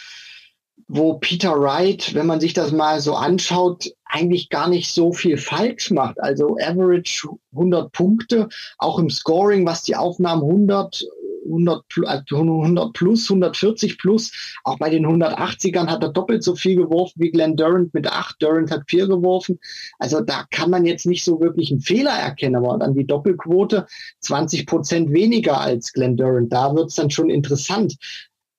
wo 0.95 1.15
Peter 1.15 1.59
Wright, 1.59 2.13
wenn 2.13 2.27
man 2.27 2.39
sich 2.39 2.53
das 2.53 2.71
mal 2.71 3.01
so 3.01 3.15
anschaut, 3.15 3.91
eigentlich 4.05 4.51
gar 4.51 4.69
nicht 4.69 4.93
so 4.93 5.15
viel 5.15 5.39
falsch 5.39 5.91
macht. 5.91 6.21
Also 6.21 6.59
Average 6.61 7.29
100 7.53 7.91
Punkte, 7.93 8.51
auch 8.77 8.99
im 8.99 9.09
Scoring, 9.09 9.65
was 9.65 9.85
die 9.85 9.97
Aufnahmen 9.97 10.43
100, 10.43 11.07
100, 11.47 11.83
100 12.31 12.93
plus, 12.93 13.31
140 13.31 13.97
plus. 13.97 14.59
Auch 14.65 14.77
bei 14.79 14.91
den 14.91 15.07
180ern 15.07 15.87
hat 15.87 16.03
er 16.03 16.11
doppelt 16.11 16.43
so 16.43 16.55
viel 16.55 16.77
geworfen 16.77 17.15
wie 17.17 17.31
Glenn 17.31 17.57
Durant 17.57 17.95
mit 17.95 18.07
8. 18.07 18.37
Durant 18.41 18.71
hat 18.71 18.83
4 18.87 19.09
geworfen. 19.09 19.59
Also 19.99 20.21
da 20.21 20.45
kann 20.51 20.69
man 20.69 20.85
jetzt 20.85 21.07
nicht 21.07 21.25
so 21.25 21.41
wirklich 21.41 21.71
einen 21.71 21.81
Fehler 21.81 22.19
erkennen, 22.19 22.57
aber 22.57 22.77
dann 22.77 22.93
die 22.93 23.07
Doppelquote 23.07 23.87
20 24.21 24.67
Prozent 24.67 25.11
weniger 25.11 25.59
als 25.59 25.95
Glenn 25.95 26.19
Durant. 26.19 26.53
Da 26.53 26.75
wird's 26.75 26.97
dann 26.97 27.11
schon 27.11 27.31
interessant. 27.31 27.97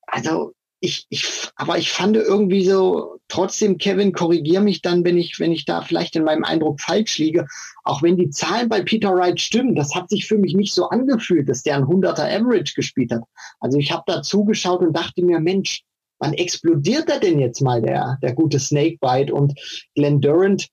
Also 0.08 0.54
ich, 0.84 1.06
ich, 1.10 1.26
aber 1.56 1.78
ich 1.78 1.92
fand 1.92 2.18
irgendwie 2.18 2.66
so, 2.66 3.18
trotzdem, 3.30 3.78
Kevin, 3.78 4.12
korrigier 4.12 4.60
mich 4.60 4.82
dann, 4.82 5.06
wenn 5.06 5.18
ich, 5.18 5.40
wenn 5.40 5.54
ich 5.54 5.64
da 5.64 5.82
vielleicht 5.82 6.18
in 6.18 6.26
meinem 6.26 6.44
Eindruck 6.44 6.82
falsch 6.82 7.18
liege. 7.20 7.48
Auch 7.86 8.04
wenn 8.04 8.18
die 8.18 8.30
Zahlen 8.30 8.68
bei 8.68 8.82
Peter 8.82 9.16
Wright 9.16 9.40
stimmen, 9.40 9.76
das 9.76 9.96
hat 9.96 10.10
sich 10.10 10.28
für 10.28 10.38
mich 10.38 10.56
nicht 10.56 10.74
so 10.74 10.90
angefühlt, 10.90 11.48
dass 11.48 11.64
der 11.64 11.78
ein 11.78 11.86
100er 11.86 12.26
Average 12.26 12.74
gespielt 12.76 13.14
hat. 13.14 13.24
Also 13.62 13.78
ich 13.78 13.94
habe 13.94 14.04
da 14.08 14.22
zugeschaut 14.22 14.82
und 14.82 14.94
dachte 14.94 15.24
mir, 15.24 15.40
Mensch, 15.40 15.84
wann 16.20 16.34
explodiert 16.34 17.10
er 17.10 17.22
denn 17.22 17.40
jetzt 17.40 17.62
mal, 17.62 17.82
der, 17.82 18.18
der 18.22 18.34
gute 18.34 18.60
Snakebite? 18.60 19.34
Und 19.34 19.58
Glenn 19.96 20.20
Durant, 20.20 20.68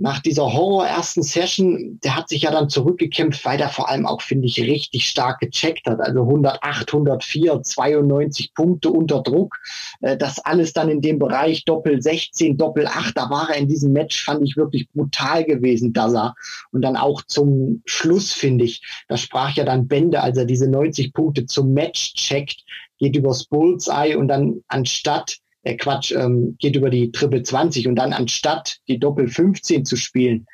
nach 0.00 0.20
dieser 0.20 0.52
Horror 0.52 0.86
ersten 0.86 1.24
Session, 1.24 1.98
der 2.04 2.14
hat 2.14 2.28
sich 2.28 2.42
ja 2.42 2.52
dann 2.52 2.68
zurückgekämpft, 2.68 3.44
weil 3.44 3.58
der 3.58 3.68
vor 3.68 3.88
allem 3.88 4.06
auch, 4.06 4.22
finde 4.22 4.46
ich, 4.46 4.60
richtig 4.60 5.08
stark 5.08 5.40
gecheckt 5.40 5.86
hat. 5.88 6.00
Also 6.00 6.20
108, 6.20 6.94
104, 6.94 7.62
92 7.62 8.54
Punkte 8.54 8.90
unter 8.90 9.22
Druck. 9.22 9.56
Äh, 10.00 10.16
das 10.16 10.38
alles 10.38 10.72
dann 10.72 10.88
in 10.88 11.00
dem 11.00 11.18
Bereich 11.18 11.64
Doppel 11.64 12.00
16, 12.00 12.56
Doppel 12.56 12.86
8. 12.86 13.16
Da 13.16 13.28
war 13.28 13.50
er 13.50 13.56
in 13.56 13.66
diesem 13.66 13.92
Match, 13.92 14.24
fand 14.24 14.46
ich 14.46 14.56
wirklich 14.56 14.88
brutal 14.92 15.44
gewesen, 15.44 15.92
Daza. 15.92 16.36
Und 16.70 16.82
dann 16.82 16.96
auch 16.96 17.22
zum 17.22 17.82
Schluss, 17.84 18.32
finde 18.32 18.66
ich, 18.66 18.82
da 19.08 19.16
sprach 19.16 19.56
ja 19.56 19.64
dann 19.64 19.88
Bände, 19.88 20.22
als 20.22 20.38
er 20.38 20.44
diese 20.44 20.70
90 20.70 21.12
Punkte 21.12 21.46
zum 21.46 21.72
Match 21.72 22.14
checkt, 22.14 22.64
geht 22.98 23.16
übers 23.16 23.44
Bullseye 23.44 24.16
und 24.16 24.28
dann 24.28 24.62
anstatt 24.68 25.38
äh, 25.68 25.76
Quatsch, 25.76 26.12
ähm, 26.12 26.56
geht 26.58 26.76
über 26.76 26.90
die 26.90 27.12
Triple 27.12 27.42
20 27.42 27.88
und 27.88 27.96
dann 27.96 28.12
anstatt 28.12 28.78
die 28.88 28.98
Doppel 28.98 29.28
15 29.28 29.84
zu 29.84 29.96
spielen, 29.96 30.46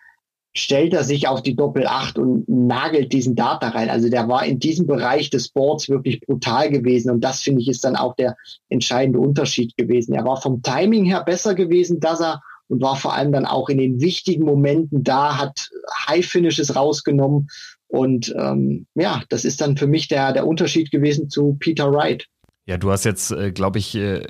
stellt 0.56 0.92
er 0.92 1.04
sich 1.04 1.28
auf 1.28 1.42
die 1.42 1.56
Doppel 1.56 1.86
8 1.86 2.18
und 2.18 2.48
nagelt 2.48 3.12
diesen 3.12 3.34
Data 3.34 3.68
rein. 3.68 3.90
Also 3.90 4.08
der 4.08 4.28
war 4.28 4.44
in 4.44 4.58
diesem 4.58 4.86
Bereich 4.86 5.30
des 5.30 5.48
Boards 5.48 5.88
wirklich 5.88 6.20
brutal 6.20 6.70
gewesen 6.70 7.10
und 7.10 7.22
das 7.22 7.42
finde 7.42 7.62
ich 7.62 7.68
ist 7.68 7.84
dann 7.84 7.96
auch 7.96 8.16
der 8.16 8.36
entscheidende 8.68 9.20
Unterschied 9.20 9.76
gewesen. 9.76 10.14
Er 10.14 10.24
war 10.24 10.40
vom 10.40 10.62
Timing 10.62 11.04
her 11.04 11.22
besser 11.24 11.54
gewesen, 11.54 12.00
dass 12.00 12.20
er 12.20 12.40
und 12.68 12.80
war 12.80 12.96
vor 12.96 13.12
allem 13.12 13.30
dann 13.30 13.44
auch 13.44 13.68
in 13.68 13.78
den 13.78 14.00
wichtigen 14.00 14.44
Momenten 14.44 15.04
da, 15.04 15.36
hat 15.38 15.68
High 16.08 16.26
Finishes 16.26 16.74
rausgenommen 16.74 17.48
und 17.88 18.34
ähm, 18.38 18.86
ja, 18.94 19.22
das 19.28 19.44
ist 19.44 19.60
dann 19.60 19.76
für 19.76 19.86
mich 19.86 20.08
der 20.08 20.32
der 20.32 20.46
Unterschied 20.46 20.90
gewesen 20.90 21.28
zu 21.28 21.56
Peter 21.60 21.92
Wright. 21.92 22.26
Ja, 22.66 22.78
du 22.78 22.90
hast 22.90 23.04
jetzt, 23.04 23.30
äh, 23.30 23.52
glaube 23.52 23.78
ich, 23.78 23.94
äh, 23.94 24.26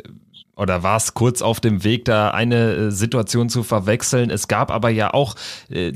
oder 0.56 0.82
war 0.82 0.96
es 0.96 1.14
kurz 1.14 1.42
auf 1.42 1.60
dem 1.60 1.84
Weg, 1.84 2.04
da 2.04 2.30
eine 2.30 2.72
äh, 2.72 2.90
Situation 2.90 3.48
zu 3.48 3.62
verwechseln. 3.62 4.30
Es 4.30 4.48
gab 4.48 4.70
aber 4.70 4.90
ja 4.90 5.12
auch 5.12 5.34
äh, 5.68 5.92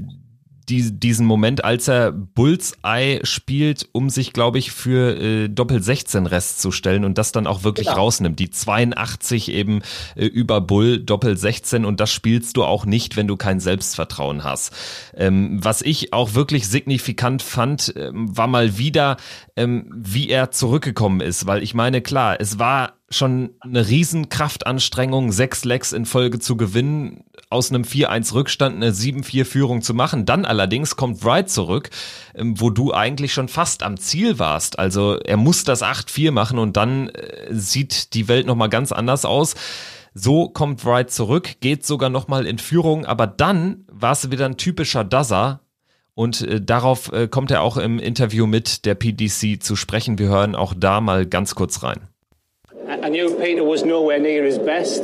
die, 0.68 0.98
diesen 0.98 1.26
Moment, 1.26 1.64
als 1.64 1.88
er 1.88 2.12
Bullseye 2.12 3.20
spielt, 3.22 3.88
um 3.92 4.10
sich, 4.10 4.32
glaube 4.32 4.58
ich, 4.58 4.70
für 4.70 5.16
äh, 5.16 5.48
Doppel 5.48 5.82
16 5.82 6.26
Rest 6.26 6.60
zu 6.60 6.70
stellen 6.72 7.04
und 7.04 7.18
das 7.18 7.32
dann 7.32 7.46
auch 7.46 7.64
wirklich 7.64 7.86
genau. 7.86 8.00
rausnimmt. 8.00 8.38
Die 8.38 8.50
82 8.50 9.50
eben 9.50 9.82
äh, 10.14 10.26
über 10.26 10.60
Bull 10.60 10.98
Doppel 10.98 11.36
16 11.36 11.84
und 11.84 12.00
das 12.00 12.12
spielst 12.12 12.56
du 12.56 12.64
auch 12.64 12.84
nicht, 12.84 13.16
wenn 13.16 13.28
du 13.28 13.36
kein 13.36 13.60
Selbstvertrauen 13.60 14.44
hast. 14.44 14.72
Ähm, 15.16 15.58
was 15.62 15.82
ich 15.82 16.12
auch 16.12 16.34
wirklich 16.34 16.68
signifikant 16.68 17.42
fand, 17.42 17.94
ähm, 17.96 18.36
war 18.36 18.46
mal 18.46 18.78
wieder, 18.78 19.16
ähm, 19.56 19.90
wie 19.96 20.28
er 20.28 20.50
zurückgekommen 20.50 21.20
ist, 21.20 21.46
weil 21.46 21.62
ich 21.62 21.74
meine, 21.74 22.02
klar, 22.02 22.40
es 22.40 22.58
war 22.58 22.97
schon 23.10 23.50
eine 23.60 23.88
riesen 23.88 24.28
Kraftanstrengung, 24.28 25.32
sechs 25.32 25.64
Legs 25.64 25.92
in 25.92 26.04
Folge 26.04 26.38
zu 26.38 26.56
gewinnen, 26.56 27.24
aus 27.50 27.70
einem 27.70 27.82
4-1 27.82 28.34
Rückstand 28.34 28.76
eine 28.76 28.92
7-4-Führung 28.92 29.80
zu 29.80 29.94
machen. 29.94 30.26
Dann 30.26 30.44
allerdings 30.44 30.96
kommt 30.96 31.24
Wright 31.24 31.48
zurück, 31.48 31.90
ähm, 32.34 32.60
wo 32.60 32.70
du 32.70 32.92
eigentlich 32.92 33.32
schon 33.32 33.48
fast 33.48 33.82
am 33.82 33.96
Ziel 33.96 34.38
warst. 34.38 34.78
Also 34.78 35.18
er 35.18 35.38
muss 35.38 35.64
das 35.64 35.82
8-4 35.82 36.30
machen 36.30 36.58
und 36.58 36.76
dann 36.76 37.08
äh, 37.08 37.46
sieht 37.50 38.12
die 38.14 38.28
Welt 38.28 38.46
nochmal 38.46 38.68
ganz 38.68 38.92
anders 38.92 39.24
aus. 39.24 39.54
So 40.12 40.48
kommt 40.48 40.84
Wright 40.84 41.10
zurück, 41.10 41.60
geht 41.60 41.86
sogar 41.86 42.10
nochmal 42.10 42.46
in 42.46 42.58
Führung, 42.58 43.06
aber 43.06 43.26
dann 43.26 43.84
war 43.90 44.12
es 44.12 44.30
wieder 44.30 44.46
ein 44.46 44.56
typischer 44.56 45.04
Dazza, 45.04 45.60
und 46.18 46.40
äh, 46.40 46.60
darauf 46.60 47.12
äh, 47.12 47.28
kommt 47.28 47.52
er 47.52 47.62
auch 47.62 47.76
im 47.76 48.00
Interview 48.00 48.48
mit 48.48 48.84
der 48.86 48.96
PDC 48.96 49.62
zu 49.62 49.76
sprechen. 49.76 50.18
Wir 50.18 50.26
hören 50.26 50.56
auch 50.56 50.74
da 50.76 51.00
mal 51.00 51.26
ganz 51.26 51.54
kurz 51.54 51.84
rein. 51.84 52.07
I 52.88 53.08
knew 53.10 53.34
Peter 53.34 53.62
was 53.62 53.84
nowhere 53.84 54.18
near 54.18 54.44
his 54.44 54.58
best. 54.58 55.02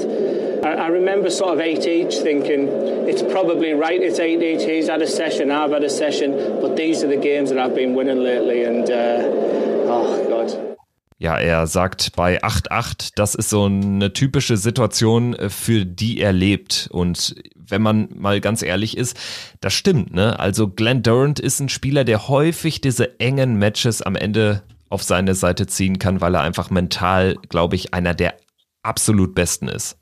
I, 0.64 0.88
remember 0.88 1.28
sort 1.28 1.52
of 1.52 1.60
8 1.60 1.86
each 1.86 2.16
thinking, 2.16 2.68
it's 3.06 3.22
probably 3.22 3.74
right, 3.74 4.00
it's 4.00 4.18
8 4.18 4.42
each. 4.42 4.64
He's 4.64 4.88
had 4.88 5.02
a 5.02 5.06
session, 5.06 5.50
I've 5.50 5.70
had 5.70 5.84
a 5.84 5.90
session, 5.90 6.32
but 6.62 6.76
these 6.76 7.04
are 7.04 7.08
the 7.08 7.18
games 7.18 7.50
that 7.50 7.58
I've 7.58 7.74
been 7.74 7.94
winning 7.94 8.20
lately. 8.20 8.64
And, 8.64 8.88
uh, 8.90 9.92
oh 9.92 10.26
God. 10.28 10.74
Ja, 11.18 11.38
er 11.38 11.66
sagt 11.66 12.16
bei 12.16 12.42
8-8, 12.42 13.12
das 13.16 13.34
ist 13.34 13.50
so 13.50 13.66
eine 13.66 14.12
typische 14.14 14.56
Situation, 14.56 15.34
äh, 15.34 15.50
für 15.50 15.84
die 15.84 16.20
er 16.20 16.32
lebt. 16.32 16.88
Und 16.90 17.34
wenn 17.54 17.82
man 17.82 18.08
mal 18.14 18.40
ganz 18.40 18.62
ehrlich 18.62 18.96
ist, 18.96 19.18
das 19.60 19.74
stimmt, 19.74 20.14
ne? 20.14 20.38
Also 20.38 20.68
Glenn 20.68 21.02
Durant 21.02 21.38
ist 21.38 21.60
ein 21.60 21.68
Spieler, 21.68 22.04
der 22.04 22.28
häufig 22.28 22.80
diese 22.80 23.20
engen 23.20 23.58
Matches 23.58 24.00
am 24.00 24.16
Ende 24.16 24.62
auf 24.94 25.02
seine 25.02 25.34
Seite 25.34 25.66
ziehen 25.66 25.98
kann, 25.98 26.20
weil 26.20 26.34
er 26.34 26.42
einfach 26.42 26.70
mental, 26.70 27.36
glaube 27.48 27.74
ich, 27.76 27.92
einer 27.92 28.14
der 28.14 28.34
absolut 28.82 29.34
besten 29.34 29.68
ist. 29.68 29.98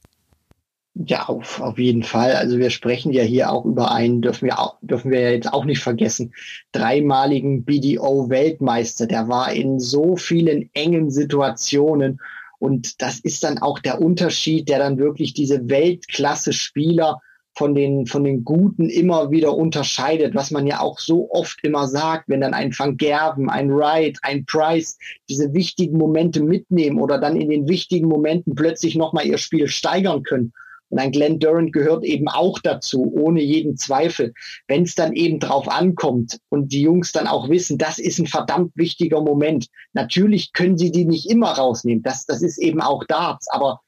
Ja, 0.95 1.25
auf, 1.25 1.61
auf 1.61 1.79
jeden 1.79 2.03
Fall. 2.03 2.33
Also 2.33 2.59
wir 2.59 2.69
sprechen 2.69 3.13
ja 3.13 3.23
hier 3.23 3.51
auch 3.51 3.65
über 3.65 3.93
einen, 3.93 4.21
dürfen 4.21 4.45
wir, 4.45 4.59
auch, 4.59 4.77
dürfen 4.83 5.11
wir 5.11 5.33
jetzt 5.33 5.51
auch 5.51 5.65
nicht 5.65 5.81
vergessen, 5.81 6.35
dreimaligen 6.73 7.65
BDO-Weltmeister. 7.65 9.07
Der 9.07 9.27
war 9.29 9.53
in 9.53 9.81
so 9.81 10.17
vielen 10.17 10.69
engen 10.75 11.11
Situationen. 11.11 12.21
Und 12.59 13.01
das 13.01 13.19
ist 13.21 13.43
dann 13.43 13.59
auch 13.59 13.79
der 13.79 14.03
Unterschied, 14.03 14.69
der 14.69 14.79
dann 14.79 14.99
wirklich 14.99 15.33
diese 15.33 15.71
Weltklasse-Spieler 15.71 17.23
von 17.55 17.75
den, 17.75 18.07
von 18.07 18.25
den 18.25 18.45
Guten 18.45 18.89
immer 18.89 19.31
wieder 19.31 19.55
unterscheidet, 19.55 20.35
was 20.35 20.51
man 20.51 20.67
ja 20.67 20.81
auch 20.81 20.99
so 20.99 21.31
oft 21.31 21.59
immer 21.63 21.87
sagt, 21.87 22.29
wenn 22.29 22.41
dann 22.41 22.55
ein 22.55 22.73
Van 22.77 22.97
Gerven, 22.97 23.51
ein 23.51 23.71
Wright, 23.71 24.19
ein 24.23 24.45
Price 24.47 24.99
diese 25.29 25.53
wichtigen 25.53 25.99
Momente 25.99 26.43
mitnehmen 26.43 27.01
oder 27.01 27.19
dann 27.19 27.37
in 27.37 27.51
den 27.51 27.69
wichtigen 27.69 28.09
Momenten 28.09 28.55
plötzlich 28.55 28.97
nochmal 28.97 29.27
ihr 29.27 29.39
Spiel 29.39 29.69
steigern 29.69 30.23
können. 30.23 30.53
Und 30.93 30.99
ein 30.99 31.11
Glenn 31.11 31.39
Durant 31.39 31.73
gehört 31.73 32.05
eben 32.05 32.29
auch 32.29 32.59
dazu, 32.59 33.11
ohne 33.17 33.41
jeden 33.41 33.79
Zweifel. 33.79 34.35
Wenn 34.69 34.83
es 34.83 34.95
dann 34.95 35.15
eben 35.15 35.41
drauf 35.41 35.67
ankommt 35.69 36.39
und 36.51 36.71
die 36.71 36.83
Jungs 36.83 37.13
dann 37.13 37.27
auch 37.27 37.49
wissen, 37.49 37.79
das 37.79 37.99
ist 37.99 38.19
ein 38.19 38.27
verdammt 38.27 38.73
wichtiger 38.75 39.23
Moment. 39.23 39.69
Natürlich 39.95 40.53
können 40.53 40.77
sie 40.77 40.93
die 40.93 41.07
nicht 41.07 41.31
immer 41.31 41.53
rausnehmen. 41.53 42.03
Das, 42.03 42.27
das 42.27 42.43
ist 42.43 42.59
eben 42.59 42.83
auch 42.83 43.05
Darts. 43.05 43.49
Aber 43.51 43.81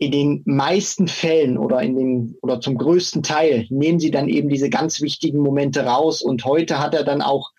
in 0.00 0.12
den 0.12 0.42
meisten 0.46 1.08
Fällen 1.08 1.58
oder 1.58 1.82
in 1.82 1.94
den 1.94 2.34
oder 2.40 2.58
zum 2.58 2.78
größten 2.78 3.22
Teil 3.22 3.66
nehmen 3.68 4.00
sie 4.00 4.10
dann 4.10 4.28
eben 4.28 4.48
diese 4.48 4.70
ganz 4.70 5.02
wichtigen 5.02 5.40
Momente 5.40 5.84
raus. 5.84 6.22
Und 6.22 6.46
heute 6.46 6.78
hat 6.78 6.94
er 6.94 7.04
dann 7.04 7.20
auch 7.20 7.50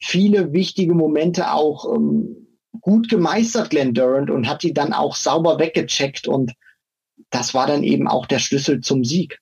viele 0.00 0.54
wichtige 0.54 0.94
Momente 0.94 1.52
auch 1.52 1.94
ähm, 1.94 2.48
gut 2.80 3.10
gemeistert, 3.10 3.68
Glenn 3.68 3.92
Durant, 3.92 4.30
und 4.30 4.48
hat 4.48 4.62
die 4.62 4.72
dann 4.72 4.94
auch 4.94 5.14
sauber 5.14 5.58
weggecheckt. 5.58 6.26
Und 6.26 6.54
das 7.28 7.52
war 7.52 7.66
dann 7.66 7.84
eben 7.84 8.08
auch 8.08 8.24
der 8.24 8.38
Schlüssel 8.38 8.80
zum 8.80 9.04
Sieg. 9.04 9.38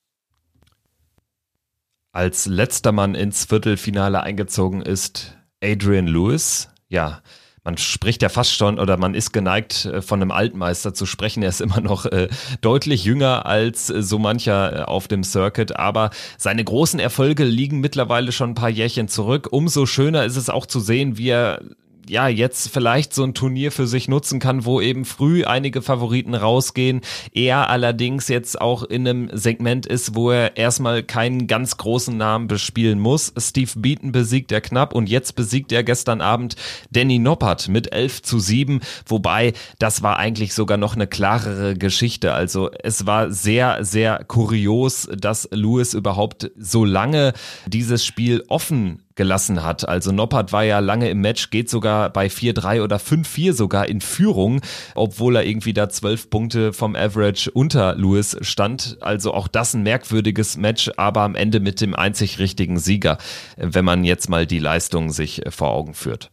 Als 2.11 2.47
letzter 2.47 2.91
Mann 2.91 3.15
ins 3.15 3.45
Viertelfinale 3.45 4.23
eingezogen 4.23 4.81
ist 4.81 5.37
Adrian 5.63 6.07
Lewis. 6.07 6.67
Ja, 6.89 7.21
man 7.63 7.77
spricht 7.77 8.23
ja 8.23 8.29
fast 8.29 8.55
schon 8.55 8.79
oder 8.79 8.97
man 8.97 9.13
ist 9.13 9.33
geneigt, 9.33 9.85
äh, 9.85 10.01
von 10.01 10.21
einem 10.21 10.31
Altmeister 10.31 10.93
zu 10.93 11.05
sprechen. 11.05 11.43
Er 11.43 11.49
ist 11.49 11.61
immer 11.61 11.81
noch 11.81 12.05
äh, 12.05 12.27
deutlich 12.61 13.03
jünger 13.03 13.45
als 13.45 13.89
äh, 13.89 14.01
so 14.01 14.17
mancher 14.17 14.81
äh, 14.81 14.83
auf 14.83 15.07
dem 15.07 15.23
Circuit, 15.23 15.75
aber 15.75 16.09
seine 16.37 16.63
großen 16.63 16.99
Erfolge 16.99 17.43
liegen 17.43 17.79
mittlerweile 17.79 18.31
schon 18.31 18.51
ein 18.51 18.55
paar 18.55 18.69
Jährchen 18.69 19.07
zurück. 19.07 19.47
Umso 19.51 19.85
schöner 19.85 20.25
ist 20.25 20.37
es 20.37 20.49
auch 20.49 20.65
zu 20.65 20.79
sehen, 20.79 21.17
wie 21.17 21.29
er 21.29 21.61
ja 22.09 22.27
jetzt 22.27 22.69
vielleicht 22.69 23.13
so 23.13 23.23
ein 23.23 23.33
Turnier 23.33 23.71
für 23.71 23.87
sich 23.87 24.07
nutzen 24.07 24.39
kann, 24.39 24.65
wo 24.65 24.81
eben 24.81 25.05
früh 25.05 25.43
einige 25.43 25.81
Favoriten 25.81 26.35
rausgehen. 26.35 27.01
Er 27.33 27.69
allerdings 27.69 28.27
jetzt 28.27 28.59
auch 28.59 28.83
in 28.83 29.07
einem 29.07 29.29
Segment 29.31 29.85
ist, 29.85 30.15
wo 30.15 30.31
er 30.31 30.57
erstmal 30.57 31.03
keinen 31.03 31.47
ganz 31.47 31.77
großen 31.77 32.15
Namen 32.15 32.47
bespielen 32.47 32.99
muss. 32.99 33.33
Steve 33.37 33.71
Beaton 33.75 34.11
besiegt 34.11 34.51
er 34.51 34.61
knapp 34.61 34.93
und 34.93 35.09
jetzt 35.09 35.35
besiegt 35.35 35.71
er 35.71 35.83
gestern 35.83 36.21
Abend 36.21 36.55
Danny 36.91 37.19
Noppert 37.19 37.67
mit 37.67 37.93
11 37.93 38.21
zu 38.23 38.39
7, 38.39 38.81
wobei 39.05 39.53
das 39.79 40.03
war 40.03 40.17
eigentlich 40.17 40.53
sogar 40.53 40.77
noch 40.77 40.95
eine 40.95 41.07
klarere 41.07 41.75
Geschichte. 41.75 42.33
Also 42.33 42.69
es 42.83 43.05
war 43.05 43.31
sehr, 43.31 43.83
sehr 43.83 44.23
kurios, 44.27 45.07
dass 45.15 45.47
Lewis 45.51 45.93
überhaupt 45.93 46.51
so 46.57 46.85
lange 46.85 47.33
dieses 47.67 48.05
Spiel 48.05 48.43
offen 48.47 49.01
gelassen 49.15 49.63
hat. 49.63 49.87
Also 49.87 50.11
Noppert 50.11 50.53
war 50.53 50.63
ja 50.63 50.79
lange 50.79 51.09
im 51.09 51.21
Match, 51.21 51.49
geht 51.49 51.69
sogar 51.69 52.09
bei 52.09 52.27
4-3 52.27 52.83
oder 52.83 52.97
5-4 52.97 53.53
sogar 53.53 53.87
in 53.87 54.01
Führung, 54.01 54.61
obwohl 54.95 55.35
er 55.35 55.45
irgendwie 55.45 55.73
da 55.73 55.89
zwölf 55.89 56.29
Punkte 56.29 56.73
vom 56.73 56.95
Average 56.95 57.51
unter 57.51 57.95
Lewis 57.95 58.37
stand. 58.41 58.97
Also 59.01 59.33
auch 59.33 59.47
das 59.47 59.73
ein 59.73 59.83
merkwürdiges 59.83 60.57
Match, 60.57 60.91
aber 60.97 61.21
am 61.21 61.35
Ende 61.35 61.59
mit 61.59 61.81
dem 61.81 61.95
einzig 61.95 62.39
richtigen 62.39 62.79
Sieger, 62.79 63.17
wenn 63.57 63.85
man 63.85 64.03
jetzt 64.03 64.29
mal 64.29 64.45
die 64.45 64.59
Leistung 64.59 65.11
sich 65.11 65.41
vor 65.49 65.71
Augen 65.71 65.93
führt. 65.93 66.31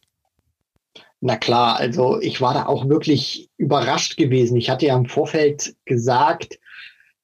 Na 1.20 1.36
klar, 1.36 1.76
also 1.76 2.20
ich 2.20 2.40
war 2.40 2.54
da 2.54 2.66
auch 2.66 2.88
wirklich 2.88 3.50
überrascht 3.56 4.16
gewesen. 4.16 4.56
Ich 4.56 4.70
hatte 4.70 4.86
ja 4.86 4.96
im 4.96 5.06
Vorfeld 5.06 5.74
gesagt, 5.84 6.60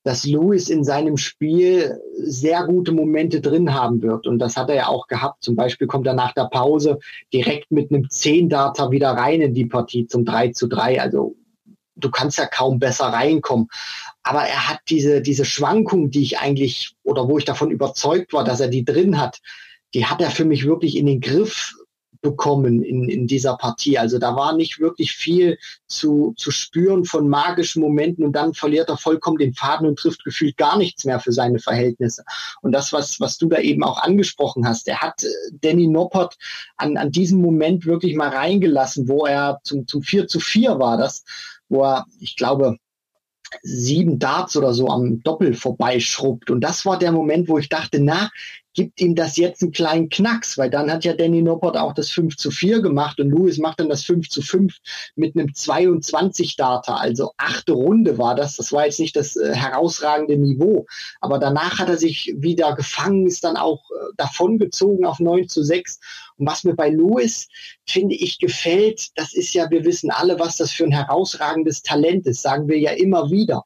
dass 0.04 0.24
Lewis 0.24 0.68
in 0.68 0.84
seinem 0.84 1.16
Spiel 1.16 1.98
sehr 2.18 2.64
gute 2.66 2.92
Momente 2.92 3.40
drin 3.40 3.74
haben 3.74 4.02
wird. 4.02 4.26
Und 4.26 4.38
das 4.38 4.56
hat 4.56 4.68
er 4.68 4.76
ja 4.76 4.86
auch 4.88 5.08
gehabt. 5.08 5.42
Zum 5.42 5.56
Beispiel 5.56 5.86
kommt 5.86 6.06
er 6.06 6.12
nach 6.12 6.32
der 6.34 6.44
Pause 6.44 6.98
direkt 7.32 7.72
mit 7.72 7.90
einem 7.90 8.04
10-Data 8.04 8.90
wieder 8.90 9.12
rein 9.12 9.40
in 9.40 9.54
die 9.54 9.64
Partie 9.64 10.06
zum 10.06 10.26
3 10.26 10.52
zu 10.52 10.68
3. 10.68 11.00
Also 11.00 11.36
du 11.96 12.10
kannst 12.10 12.36
ja 12.36 12.44
kaum 12.44 12.78
besser 12.78 13.06
reinkommen. 13.06 13.68
Aber 14.22 14.42
er 14.42 14.68
hat 14.68 14.80
diese, 14.90 15.22
diese 15.22 15.46
Schwankung, 15.46 16.10
die 16.10 16.22
ich 16.22 16.38
eigentlich, 16.38 16.94
oder 17.02 17.26
wo 17.26 17.38
ich 17.38 17.46
davon 17.46 17.70
überzeugt 17.70 18.34
war, 18.34 18.44
dass 18.44 18.60
er 18.60 18.68
die 18.68 18.84
drin 18.84 19.18
hat, 19.18 19.40
die 19.94 20.04
hat 20.04 20.20
er 20.20 20.30
für 20.30 20.44
mich 20.44 20.66
wirklich 20.66 20.98
in 20.98 21.06
den 21.06 21.20
Griff 21.20 21.74
bekommen 22.24 22.82
in, 22.82 23.08
in 23.08 23.26
dieser 23.26 23.56
Partie. 23.56 23.98
Also 23.98 24.18
da 24.18 24.34
war 24.34 24.56
nicht 24.56 24.80
wirklich 24.80 25.12
viel 25.12 25.58
zu, 25.86 26.34
zu 26.36 26.50
spüren 26.50 27.04
von 27.04 27.28
magischen 27.28 27.82
Momenten 27.82 28.24
und 28.24 28.32
dann 28.32 28.54
verliert 28.54 28.88
er 28.88 28.96
vollkommen 28.96 29.36
den 29.36 29.52
Faden 29.52 29.86
und 29.86 29.98
trifft 29.98 30.24
gefühlt 30.24 30.56
gar 30.56 30.78
nichts 30.78 31.04
mehr 31.04 31.20
für 31.20 31.32
seine 31.32 31.58
Verhältnisse. 31.58 32.24
Und 32.62 32.72
das, 32.72 32.92
was, 32.92 33.20
was 33.20 33.36
du 33.36 33.48
da 33.48 33.58
eben 33.58 33.84
auch 33.84 34.02
angesprochen 34.02 34.66
hast, 34.66 34.88
er 34.88 35.02
hat 35.02 35.22
äh, 35.22 35.28
Danny 35.60 35.86
Noppert 35.86 36.36
an, 36.78 36.96
an 36.96 37.12
diesem 37.12 37.40
Moment 37.42 37.84
wirklich 37.84 38.16
mal 38.16 38.30
reingelassen, 38.30 39.06
wo 39.06 39.26
er 39.26 39.60
zum, 39.62 39.86
zum 39.86 40.02
4 40.02 40.26
zu 40.26 40.40
4 40.40 40.78
war 40.78 40.96
das, 40.96 41.24
wo 41.68 41.82
er, 41.84 42.06
ich 42.20 42.36
glaube, 42.36 42.78
sieben 43.62 44.18
Darts 44.18 44.56
oder 44.56 44.72
so 44.72 44.88
am 44.88 45.22
Doppel 45.22 45.52
vorbeischrubbt. 45.52 46.50
Und 46.50 46.62
das 46.62 46.86
war 46.86 46.98
der 46.98 47.12
Moment, 47.12 47.48
wo 47.48 47.58
ich 47.58 47.68
dachte, 47.68 48.00
na, 48.00 48.30
gibt 48.74 49.00
ihm 49.00 49.14
das 49.14 49.36
jetzt 49.36 49.62
einen 49.62 49.72
kleinen 49.72 50.08
Knacks, 50.08 50.58
weil 50.58 50.68
dann 50.68 50.90
hat 50.90 51.04
ja 51.04 51.14
Danny 51.14 51.42
Noppert 51.42 51.76
auch 51.76 51.94
das 51.94 52.10
5 52.10 52.36
zu 52.36 52.50
4 52.50 52.82
gemacht 52.82 53.20
und 53.20 53.30
Lewis 53.30 53.58
macht 53.58 53.80
dann 53.80 53.88
das 53.88 54.04
5 54.04 54.28
zu 54.28 54.42
5 54.42 54.76
mit 55.14 55.36
einem 55.36 55.54
22 55.54 56.56
Data, 56.56 56.96
also 56.96 57.32
achte 57.36 57.72
Runde 57.72 58.18
war 58.18 58.34
das. 58.34 58.56
Das 58.56 58.72
war 58.72 58.84
jetzt 58.84 58.98
nicht 58.98 59.16
das 59.16 59.36
äh, 59.36 59.54
herausragende 59.54 60.36
Niveau, 60.36 60.86
aber 61.20 61.38
danach 61.38 61.78
hat 61.78 61.88
er 61.88 61.96
sich 61.96 62.34
wieder 62.36 62.74
gefangen, 62.74 63.26
ist 63.26 63.44
dann 63.44 63.56
auch 63.56 63.90
äh, 63.90 64.12
davongezogen 64.16 65.06
auf 65.06 65.20
9 65.20 65.48
zu 65.48 65.62
6. 65.62 66.00
Und 66.36 66.48
was 66.48 66.64
mir 66.64 66.74
bei 66.74 66.90
Lewis, 66.90 67.48
finde 67.86 68.16
ich, 68.16 68.40
gefällt, 68.40 69.16
das 69.16 69.34
ist 69.34 69.54
ja, 69.54 69.70
wir 69.70 69.84
wissen 69.84 70.10
alle, 70.10 70.40
was 70.40 70.56
das 70.56 70.72
für 70.72 70.84
ein 70.84 70.90
herausragendes 70.90 71.82
Talent 71.82 72.26
ist, 72.26 72.42
sagen 72.42 72.68
wir 72.68 72.78
ja 72.78 72.90
immer 72.90 73.30
wieder. 73.30 73.64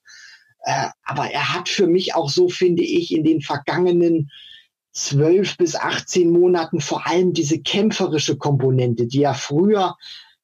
Äh, 0.64 0.88
aber 1.05 1.31
er 1.31 1.55
hat 1.55 1.71
für 1.71 1.87
mich 1.87 2.14
auch 2.14 2.29
so, 2.29 2.49
finde 2.49 2.83
ich, 2.83 3.14
in 3.14 3.25
den 3.25 3.40
vergangenen 3.40 4.31
zwölf 4.92 5.57
bis 5.57 5.77
18 5.77 6.31
Monaten 6.31 6.81
vor 6.81 7.07
allem 7.07 7.33
diese 7.33 7.61
kämpferische 7.61 8.37
Komponente, 8.37 9.07
die 9.07 9.22
er 9.22 9.35
früher 9.35 9.96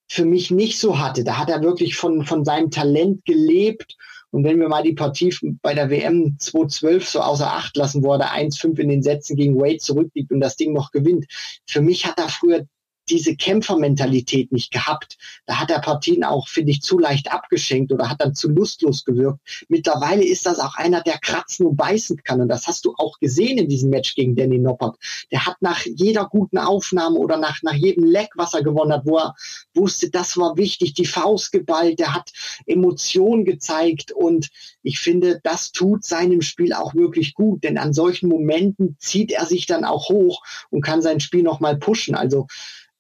für 0.09 0.25
mich 0.25 0.51
nicht 0.51 0.79
so 0.79 0.99
hatte. 0.99 1.25
Da 1.25 1.39
hat 1.39 1.51
er 1.51 1.63
wirklich 1.63 1.97
von, 1.97 2.25
von 2.25 2.45
seinem 2.45 2.71
Talent 2.71 3.25
gelebt. 3.25 3.97
Und 4.31 4.45
wenn 4.45 4.59
wir 4.59 4.69
mal 4.69 4.83
die 4.83 4.95
Partie 4.95 5.35
bei 5.63 5.75
der 5.75 5.91
WM 5.91 6.37
2012 6.39 7.09
so 7.09 7.21
außer 7.21 7.53
Acht 7.53 7.77
lassen, 7.77 8.03
wo 8.03 8.13
er 8.13 8.19
da 8.19 8.33
1-5 8.33 8.79
in 8.79 8.89
den 8.89 9.03
Sätzen 9.03 9.37
gegen 9.37 9.57
Wade 9.57 9.79
zurückliegt 9.79 10.33
und 10.33 10.41
das 10.41 10.57
Ding 10.57 10.73
noch 10.73 10.91
gewinnt. 10.91 11.27
Für 11.67 11.81
mich 11.81 12.07
hat 12.07 12.19
er 12.19 12.29
früher 12.29 12.67
diese 13.09 13.37
Kämpfermentalität 13.37 14.53
nicht 14.53 14.73
gehabt. 14.73 15.19
Da 15.47 15.61
hat 15.61 15.71
er 15.71 15.81
Partien 15.81 16.25
auch, 16.25 16.49
finde 16.49 16.73
ich, 16.73 16.83
zu 16.83 16.99
leicht 16.99 17.33
abgeschenkt 17.33 17.93
oder 17.93 18.09
hat 18.09 18.21
dann 18.21 18.35
zu 18.35 18.49
lustlos 18.49 19.05
gewirkt. 19.05 19.41
Mittlerweile 19.69 20.25
ist 20.25 20.47
das 20.47 20.59
auch 20.59 20.75
einer, 20.77 21.03
der 21.03 21.19
kratzen 21.19 21.67
und 21.67 21.77
beißen 21.77 22.23
kann. 22.23 22.41
Und 22.41 22.49
das 22.49 22.67
hast 22.67 22.85
du 22.85 22.95
auch 22.97 23.19
gesehen 23.19 23.59
in 23.59 23.69
diesem 23.69 23.91
Match 23.91 24.15
gegen 24.15 24.37
Danny 24.37 24.59
Noppert. 24.59 24.97
Der 25.31 25.47
hat 25.47 25.57
nach 25.61 25.85
jeder 25.85 26.27
guten 26.27 26.59
Aufnahme 26.59 27.19
oder 27.19 27.37
nach, 27.37 27.63
nach 27.63 27.75
jedem 27.75 28.05
Leck, 28.05 28.31
was 28.37 28.55
er 28.55 28.63
gewonnen 28.63 28.93
hat, 28.93 29.07
wo 29.07 29.19
er 29.19 29.35
wusste, 29.75 30.11
das 30.11 30.37
war 30.37 30.57
wichtig, 30.57 30.95
die 30.95 31.07
Faust 31.07 31.53
geballt, 31.53 31.99
der 31.99 32.15
hat 32.15 32.31
Emotionen 32.67 33.45
gezeigt. 33.45 34.13
Und 34.13 34.49
ich 34.83 34.99
finde, 34.99 35.41
das 35.43 35.73
tut 35.73 36.05
seinem 36.05 36.43
Spiel 36.43 36.73
auch 36.73 36.95
wirklich 36.95 37.35
gut. 37.35 37.65
Denn 37.65 37.79
an 37.79 37.93
solchen 37.93 38.29
Momenten 38.29 38.97
zieht 38.99 39.33
er 39.33 39.47
sich 39.47 39.67
dann 39.67 39.85
auch 39.85 40.09
hoch 40.09 40.43
und 40.71 40.83
kann 40.83 41.03
sein 41.03 41.21
Spiel 41.21 41.43
nochmal 41.43 41.77
pushen. 41.77 42.15
Also 42.15 42.47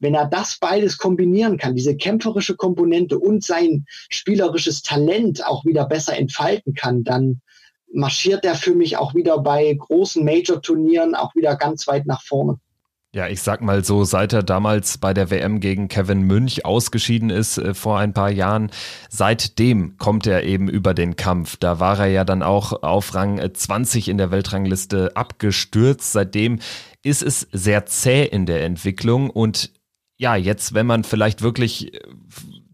wenn 0.04 0.14
er 0.14 0.26
das 0.26 0.58
beides 0.58 0.98
kombinieren 0.98 1.56
kann, 1.56 1.74
diese 1.74 1.96
kämpferische 1.96 2.54
Komponente 2.54 3.18
und 3.18 3.42
sein 3.42 3.86
spielerisches 4.10 4.82
Talent 4.82 5.44
auch 5.44 5.64
wieder 5.64 5.86
besser 5.86 6.16
entfalten 6.16 6.74
kann, 6.74 7.02
dann 7.02 7.40
marschiert 7.92 8.44
er 8.44 8.54
für 8.54 8.74
mich 8.74 8.96
auch 8.96 9.14
wieder 9.14 9.38
bei 9.38 9.72
großen 9.72 10.24
Major-Turnieren 10.24 11.14
auch 11.14 11.34
wieder 11.34 11.56
ganz 11.56 11.86
weit 11.86 12.06
nach 12.06 12.22
vorne. 12.22 12.58
Ja, 13.14 13.28
ich 13.28 13.42
sag 13.42 13.62
mal 13.62 13.84
so, 13.84 14.02
seit 14.02 14.32
er 14.32 14.42
damals 14.42 14.98
bei 14.98 15.14
der 15.14 15.30
WM 15.30 15.60
gegen 15.60 15.86
Kevin 15.86 16.22
Münch 16.22 16.64
ausgeschieden 16.64 17.30
ist 17.30 17.58
äh, 17.58 17.72
vor 17.72 17.96
ein 17.98 18.12
paar 18.12 18.30
Jahren, 18.30 18.72
seitdem 19.08 19.96
kommt 19.98 20.26
er 20.26 20.42
eben 20.42 20.68
über 20.68 20.94
den 20.94 21.14
Kampf. 21.14 21.56
Da 21.56 21.78
war 21.78 22.00
er 22.00 22.08
ja 22.08 22.24
dann 22.24 22.42
auch 22.42 22.82
auf 22.82 23.14
Rang 23.14 23.40
20 23.54 24.08
in 24.08 24.18
der 24.18 24.32
Weltrangliste 24.32 25.12
abgestürzt. 25.14 26.10
Seitdem 26.10 26.58
ist 27.04 27.22
es 27.22 27.46
sehr 27.52 27.86
zäh 27.86 28.24
in 28.24 28.46
der 28.46 28.64
Entwicklung 28.64 29.30
und 29.30 29.70
ja, 30.16 30.36
jetzt, 30.36 30.74
wenn 30.74 30.86
man 30.86 31.04
vielleicht 31.04 31.42
wirklich 31.42 31.94
äh, 31.94 32.00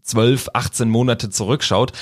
zwölf, 0.01 0.49
18 0.53 0.89
Monate 0.89 1.29
zurückschaut, 1.29 1.93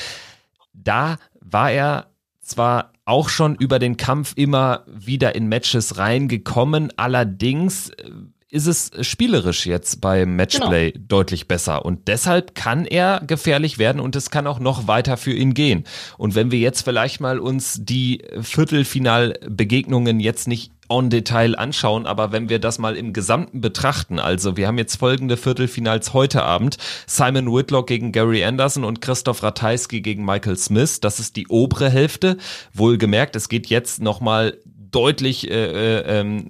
da 0.74 1.18
war 1.40 1.72
er 1.72 2.08
zwar 2.42 2.94
auch 3.06 3.30
schon 3.30 3.56
über 3.56 3.80
den 3.80 3.98
Kampf 3.98 4.34
immer 4.36 4.86
wieder 4.88 5.36
in 5.36 5.48
Matches 5.48 5.98
reingekommen, 5.98 6.94
allerdings 6.98 7.90
äh, 7.90 8.12
ist 8.52 8.66
es 8.66 8.92
spielerisch 9.02 9.68
jetzt 9.68 10.02
beim 10.02 10.36
Matchplay 10.36 10.92
genau. 10.92 11.06
deutlich 11.08 11.48
besser 11.48 11.86
und 11.86 12.08
deshalb 12.08 12.56
kann 12.56 12.86
er 12.86 13.22
gefährlich 13.26 13.78
werden 13.78 14.02
und 14.02 14.16
es 14.16 14.32
kann 14.32 14.48
auch 14.48 14.60
noch 14.60 14.88
weiter 14.88 15.18
für 15.18 15.34
ihn 15.34 15.54
gehen. 15.54 15.84
Und 16.18 16.34
wenn 16.34 16.52
wir 16.52 16.58
jetzt 16.58 16.82
vielleicht 16.82 17.22
mal 17.22 17.40
uns 17.40 17.78
die 17.84 18.24
Viertelfinalbegegnungen 18.42 20.20
jetzt 20.20 20.48
nicht 20.48 20.72
on 20.90 21.10
Detail 21.10 21.56
anschauen, 21.56 22.06
aber 22.06 22.32
wenn 22.32 22.50
wir 22.50 22.60
das 22.60 22.80
mal 22.80 22.98
im 22.98 23.14
Gesamten 23.14 23.62
betrachten, 23.62 24.20
also 24.20 24.58
wir 24.58 24.68
haben 24.68 24.78
jetzt 24.78 24.98
folgende 24.98 25.38
Viertelfinals 25.38 26.14
heute 26.14 26.44
Abend, 26.44 26.78
Simon 27.06 27.54
Whitlock 27.54 27.88
gegen 27.88 28.12
Gary 28.12 28.44
Anderson 28.44 28.84
und 28.84 29.02
Christoph 29.02 29.44
Ratajski 29.44 30.02
gegen 30.02 30.26
Michael 30.26 30.58
Smith, 30.58 31.00
das 31.00 31.20
ist 31.20 31.36
die 31.36 31.48
obere 31.48 31.90
Hälfte, 31.90 32.38
wohlgemerkt, 32.74 33.36
es 33.36 33.50
geht 33.50 33.68
jetzt 33.68 34.02
nochmal 34.02 34.58
deutlich 34.66 35.50
äh, 35.50 35.54
äh, 35.54 36.20
ähm, 36.20 36.48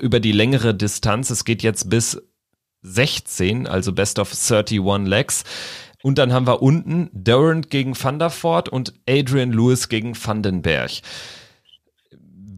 über 0.00 0.20
die 0.20 0.32
längere 0.32 0.74
Distanz, 0.74 1.30
es 1.30 1.44
geht 1.44 1.62
jetzt 1.62 1.88
bis 1.88 2.22
16, 2.82 3.66
also 3.66 3.92
Best 3.92 4.18
of 4.18 4.30
31 4.32 5.06
Legs. 5.06 5.44
Und 6.02 6.18
dann 6.18 6.32
haben 6.32 6.46
wir 6.46 6.62
unten 6.62 7.10
Durant 7.12 7.70
gegen 7.70 8.00
Van 8.00 8.20
der 8.20 8.30
Voort 8.30 8.68
und 8.68 8.94
Adrian 9.08 9.52
Lewis 9.52 9.88
gegen 9.88 10.14
Vandenberg. 10.14 10.92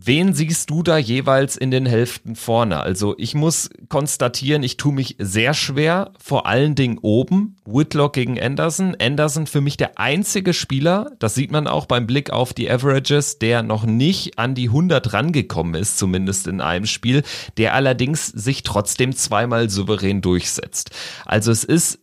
Wen 0.02 0.32
siehst 0.32 0.70
du 0.70 0.82
da 0.82 0.96
jeweils 0.96 1.58
in 1.58 1.70
den 1.70 1.84
Hälften 1.84 2.34
vorne? 2.34 2.80
Also 2.80 3.14
ich 3.18 3.34
muss 3.34 3.68
konstatieren, 3.90 4.62
ich 4.62 4.78
tue 4.78 4.94
mich 4.94 5.16
sehr 5.18 5.52
schwer, 5.52 6.12
vor 6.18 6.46
allen 6.46 6.74
Dingen 6.74 6.96
oben. 7.02 7.56
Whitlock 7.66 8.14
gegen 8.14 8.40
Anderson. 8.40 8.96
Anderson 8.98 9.46
für 9.46 9.60
mich 9.60 9.76
der 9.76 9.98
einzige 9.98 10.54
Spieler, 10.54 11.10
das 11.18 11.34
sieht 11.34 11.50
man 11.50 11.66
auch 11.66 11.84
beim 11.84 12.06
Blick 12.06 12.30
auf 12.30 12.54
die 12.54 12.70
Averages, 12.70 13.38
der 13.38 13.62
noch 13.62 13.84
nicht 13.84 14.38
an 14.38 14.54
die 14.54 14.68
100 14.68 15.12
rangekommen 15.12 15.74
ist, 15.74 15.98
zumindest 15.98 16.46
in 16.46 16.62
einem 16.62 16.86
Spiel, 16.86 17.22
der 17.58 17.74
allerdings 17.74 18.26
sich 18.26 18.62
trotzdem 18.62 19.14
zweimal 19.14 19.68
souverän 19.68 20.22
durchsetzt. 20.22 20.92
Also 21.26 21.52
es 21.52 21.62
ist 21.62 21.98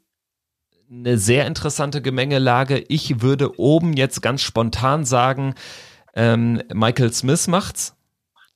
eine 0.92 1.18
sehr 1.18 1.48
interessante 1.48 2.04
Gemengelage. 2.04 2.78
Ich 2.90 3.22
würde 3.22 3.60
oben 3.60 3.94
jetzt 3.94 4.22
ganz 4.22 4.42
spontan 4.42 5.04
sagen, 5.04 5.56
ähm, 6.18 6.62
Michael 6.74 7.14
Smith 7.14 7.48
macht's. 7.48 7.94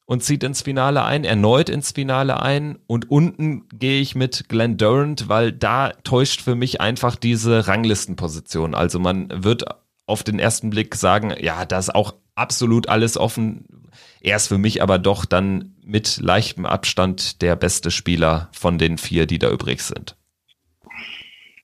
und 0.06 0.24
zieht 0.24 0.44
ins 0.44 0.62
Finale 0.62 1.06
ein, 1.06 1.24
erneut 1.24 1.70
ins 1.70 1.94
Finale 1.94 2.42
ein 2.42 2.80
und 2.86 3.10
unten 3.10 3.70
gehe 3.70 4.02
ich 4.02 4.14
mit 4.14 4.50
Glenn 4.50 4.76
Durant, 4.76 5.30
weil 5.30 5.54
da 5.54 5.92
täuscht 6.04 6.42
für 6.42 6.56
mich 6.56 6.82
einfach 6.82 7.16
diese 7.16 7.68
Ranglistenposition. 7.68 8.76
Also 8.76 9.00
man 9.00 9.30
wird 9.44 9.64
auf 10.08 10.24
den 10.24 10.38
ersten 10.38 10.70
Blick 10.70 10.96
sagen, 10.96 11.34
ja, 11.40 11.64
da 11.64 11.80
ist 11.80 11.96
auch 11.96 12.16
absolut 12.36 12.90
alles 12.90 13.16
offen. 13.16 13.88
Er 14.20 14.36
ist 14.36 14.48
für 14.48 14.58
mich 14.58 14.82
aber 14.82 15.00
doch 15.00 15.24
dann 15.24 15.76
mit 15.82 16.18
leichtem 16.18 16.66
Abstand 16.66 17.42
der 17.42 17.56
beste 17.56 17.90
Spieler 17.90 18.50
von 18.52 18.78
den 18.78 18.98
vier, 18.98 19.28
die 19.28 19.40
da 19.40 19.50
übrig 19.50 19.82
sind. 19.82 20.18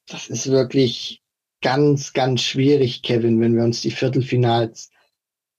Das 0.08 0.30
ist 0.30 0.50
wirklich 0.50 1.22
ganz, 1.62 2.14
ganz 2.14 2.44
schwierig, 2.44 3.02
Kevin, 3.02 3.42
wenn 3.42 3.58
wir 3.58 3.64
uns 3.64 3.82
die 3.82 3.92
Viertelfinals 3.92 4.90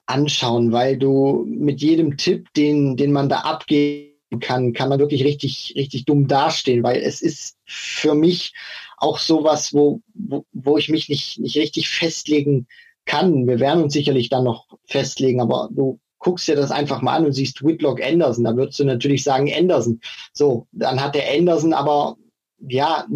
anschauen, 0.08 0.72
weil 0.72 0.96
du 0.96 1.44
mit 1.46 1.80
jedem 1.82 2.16
Tipp, 2.16 2.52
den, 2.54 2.96
den 2.96 3.12
man 3.12 3.28
da 3.28 3.40
abgeben 3.40 4.40
kann, 4.40 4.72
kann 4.72 4.88
man 4.88 4.98
wirklich 4.98 5.22
richtig, 5.24 5.74
richtig 5.76 6.06
dumm 6.06 6.26
dastehen, 6.26 6.82
weil 6.82 7.00
es 7.00 7.20
ist 7.20 7.56
für 7.66 8.14
mich 8.14 8.54
auch 8.96 9.18
sowas, 9.18 9.74
wo, 9.74 10.00
wo, 10.14 10.44
wo 10.52 10.78
ich 10.78 10.88
mich 10.88 11.08
nicht, 11.08 11.38
nicht 11.38 11.56
richtig 11.56 11.88
festlegen 11.88 12.66
kann. 13.04 13.46
Wir 13.46 13.60
werden 13.60 13.84
uns 13.84 13.92
sicherlich 13.92 14.28
dann 14.28 14.44
noch 14.44 14.66
festlegen, 14.86 15.40
aber 15.40 15.68
du 15.72 16.00
guckst 16.18 16.48
dir 16.48 16.56
das 16.56 16.70
einfach 16.70 17.02
mal 17.02 17.16
an 17.16 17.26
und 17.26 17.32
siehst 17.32 17.62
Whitlock 17.62 18.02
Anderson, 18.02 18.44
da 18.44 18.56
würdest 18.56 18.80
du 18.80 18.84
natürlich 18.84 19.22
sagen 19.22 19.52
Anderson. 19.52 20.00
So, 20.32 20.66
dann 20.72 21.02
hat 21.02 21.14
der 21.14 21.30
Anderson 21.30 21.74
aber 21.74 22.16
ja 22.58 23.06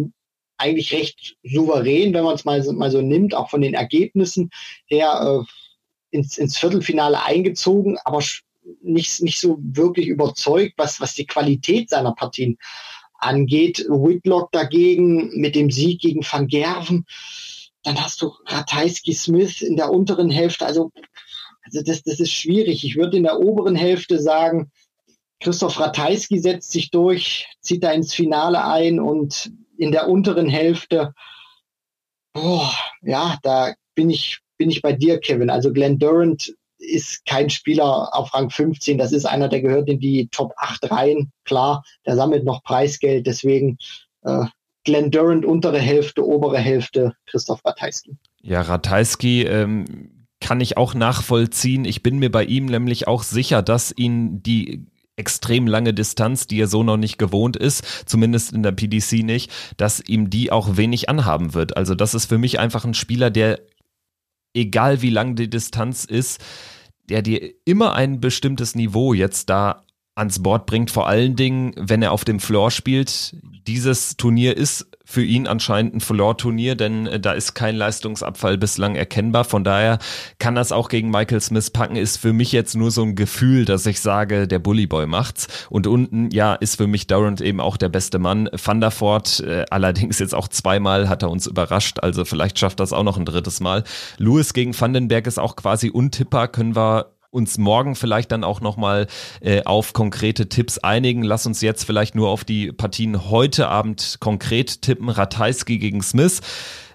eigentlich 0.57 0.93
recht 0.93 1.35
souverän, 1.43 2.13
wenn 2.13 2.23
man 2.23 2.35
es 2.35 2.45
mal, 2.45 2.63
mal 2.73 2.91
so 2.91 3.01
nimmt, 3.01 3.33
auch 3.33 3.49
von 3.49 3.61
den 3.61 3.73
Ergebnissen 3.73 4.51
her 4.85 5.41
äh, 5.41 5.62
ins, 6.13 6.37
ins 6.37 6.57
Viertelfinale 6.57 7.23
eingezogen, 7.23 7.97
aber 8.05 8.23
nicht, 8.81 9.21
nicht 9.21 9.39
so 9.39 9.57
wirklich 9.61 10.07
überzeugt, 10.07 10.73
was, 10.77 11.01
was 11.01 11.15
die 11.15 11.25
Qualität 11.25 11.89
seiner 11.89 12.13
Partien 12.13 12.57
angeht. 13.17 13.85
Whitlock 13.89 14.51
dagegen 14.51 15.39
mit 15.39 15.55
dem 15.55 15.71
Sieg 15.71 16.01
gegen 16.01 16.23
Van 16.23 16.47
Gerven. 16.47 17.05
Dann 17.83 18.01
hast 18.01 18.21
du 18.21 18.33
Ratajski 18.45 19.13
Smith 19.13 19.61
in 19.61 19.75
der 19.75 19.91
unteren 19.91 20.29
Hälfte. 20.29 20.65
Also, 20.65 20.91
also 21.63 21.81
das, 21.81 22.03
das 22.03 22.19
ist 22.19 22.31
schwierig. 22.31 22.85
Ich 22.85 22.95
würde 22.95 23.17
in 23.17 23.23
der 23.23 23.39
oberen 23.39 23.75
Hälfte 23.75 24.21
sagen, 24.21 24.71
Christoph 25.41 25.79
Ratajski 25.79 26.39
setzt 26.39 26.71
sich 26.71 26.89
durch, 26.91 27.47
zieht 27.59 27.83
da 27.83 27.91
ins 27.91 28.13
Finale 28.13 28.63
ein 28.63 28.99
und 29.01 29.51
in 29.77 29.91
der 29.91 30.07
unteren 30.07 30.47
Hälfte, 30.47 31.13
oh, 32.33 32.69
ja, 33.01 33.37
da 33.43 33.73
bin 33.95 34.09
ich 34.09 34.42
bin 34.57 34.69
ich 34.69 34.81
bei 34.81 34.93
dir, 34.93 35.19
Kevin. 35.19 35.49
Also 35.49 35.71
Glenn 35.71 35.99
Durant 35.99 36.53
ist 36.77 37.25
kein 37.25 37.49
Spieler 37.49 38.13
auf 38.13 38.33
Rang 38.33 38.49
15. 38.49 38.97
Das 38.97 39.11
ist 39.11 39.25
einer, 39.25 39.47
der 39.47 39.61
gehört 39.61 39.87
in 39.87 39.99
die 39.99 40.27
Top 40.29 40.53
8 40.57 40.91
rein. 40.91 41.31
Klar, 41.45 41.83
der 42.05 42.15
sammelt 42.15 42.43
noch 42.43 42.63
Preisgeld. 42.63 43.25
Deswegen 43.25 43.77
äh, 44.23 44.45
Glenn 44.83 45.11
Durant 45.11 45.45
untere 45.45 45.79
Hälfte, 45.79 46.25
obere 46.25 46.59
Hälfte 46.59 47.13
Christoph 47.25 47.63
Ratajski. 47.65 48.17
Ja, 48.41 48.61
Ratajski 48.61 49.43
ähm, 49.43 50.27
kann 50.41 50.59
ich 50.59 50.77
auch 50.77 50.93
nachvollziehen. 50.93 51.85
Ich 51.85 52.03
bin 52.03 52.19
mir 52.19 52.31
bei 52.31 52.43
ihm 52.43 52.65
nämlich 52.65 53.07
auch 53.07 53.23
sicher, 53.23 53.61
dass 53.61 53.93
ihn 53.95 54.43
die 54.43 54.85
extrem 55.15 55.67
lange 55.67 55.93
Distanz, 55.93 56.47
die 56.47 56.59
er 56.59 56.67
so 56.67 56.83
noch 56.83 56.97
nicht 56.97 57.17
gewohnt 57.17 57.55
ist, 57.55 58.09
zumindest 58.09 58.51
in 58.51 58.63
der 58.63 58.71
PDC 58.71 59.23
nicht, 59.23 59.51
dass 59.77 60.01
ihm 60.05 60.29
die 60.29 60.51
auch 60.51 60.75
wenig 60.75 61.07
anhaben 61.07 61.53
wird. 61.53 61.77
Also 61.77 61.93
das 61.95 62.13
ist 62.13 62.25
für 62.25 62.39
mich 62.39 62.59
einfach 62.59 62.83
ein 62.83 62.95
Spieler, 62.95 63.29
der 63.29 63.59
egal 64.53 65.01
wie 65.01 65.09
lang 65.09 65.35
die 65.35 65.49
Distanz 65.49 66.05
ist, 66.05 66.43
der 67.09 67.21
dir 67.21 67.53
immer 67.65 67.93
ein 67.93 68.19
bestimmtes 68.19 68.75
Niveau 68.75 69.13
jetzt 69.13 69.49
da 69.49 69.85
ans 70.15 70.41
Board 70.41 70.65
bringt, 70.65 70.91
vor 70.91 71.07
allen 71.07 71.35
Dingen, 71.35 71.73
wenn 71.75 72.01
er 72.01 72.11
auf 72.11 72.23
dem 72.23 72.39
Floor 72.39 72.71
spielt. 72.71 73.35
Dieses 73.67 74.15
Turnier 74.15 74.55
ist 74.55 74.87
für 75.05 75.23
ihn 75.23 75.47
anscheinend 75.47 75.95
ein 75.95 75.99
Floor-Turnier, 75.99 76.75
denn 76.75 77.07
äh, 77.07 77.19
da 77.19 77.33
ist 77.33 77.53
kein 77.53 77.75
Leistungsabfall 77.75 78.57
bislang 78.57 78.95
erkennbar. 78.95 79.43
Von 79.43 79.63
daher 79.63 79.99
kann 80.39 80.55
das 80.55 80.71
auch 80.71 80.89
gegen 80.89 81.09
Michael 81.09 81.41
Smith 81.41 81.71
packen, 81.71 81.95
ist 81.95 82.17
für 82.17 82.31
mich 82.31 82.51
jetzt 82.51 82.75
nur 82.75 82.89
so 82.89 83.03
ein 83.03 83.15
Gefühl, 83.15 83.65
dass 83.65 83.85
ich 83.85 83.99
sage, 83.99 84.47
der 84.47 84.59
Bullyboy 84.59 85.05
macht's. 85.05 85.47
Und 85.69 85.87
unten, 85.87 86.29
ja, 86.31 86.53
ist 86.53 86.77
für 86.77 86.87
mich 86.87 87.07
Durant 87.07 87.41
eben 87.41 87.59
auch 87.59 87.77
der 87.77 87.89
beste 87.89 88.17
Mann. 88.17 88.49
Van 88.51 88.79
der 88.79 88.91
Voort, 88.91 89.41
äh, 89.41 89.65
allerdings 89.69 90.19
jetzt 90.19 90.33
auch 90.33 90.47
zweimal 90.47 91.09
hat 91.09 91.23
er 91.23 91.29
uns 91.29 91.47
überrascht, 91.47 91.99
also 92.01 92.23
vielleicht 92.23 92.57
schafft 92.57 92.79
das 92.79 92.93
auch 92.93 93.03
noch 93.03 93.17
ein 93.17 93.25
drittes 93.25 93.59
Mal. 93.59 93.83
Lewis 94.17 94.53
gegen 94.53 94.79
Vandenberg 94.79 95.27
ist 95.27 95.39
auch 95.39 95.55
quasi 95.55 95.89
untippbar, 95.89 96.47
können 96.47 96.75
wir 96.75 97.13
uns 97.33 97.57
morgen 97.57 97.95
vielleicht 97.95 98.31
dann 98.31 98.43
auch 98.43 98.61
nochmal 98.61 99.07
äh, 99.41 99.63
auf 99.63 99.93
konkrete 99.93 100.47
Tipps 100.47 100.77
einigen. 100.77 101.23
Lass 101.23 101.45
uns 101.45 101.61
jetzt 101.61 101.83
vielleicht 101.83 102.15
nur 102.15 102.29
auf 102.29 102.43
die 102.43 102.71
Partien 102.71 103.29
heute 103.29 103.67
Abend 103.67 104.17
konkret 104.19 104.81
tippen. 104.81 105.09
Ratajski 105.09 105.79
gegen 105.79 106.01
Smith. 106.01 106.41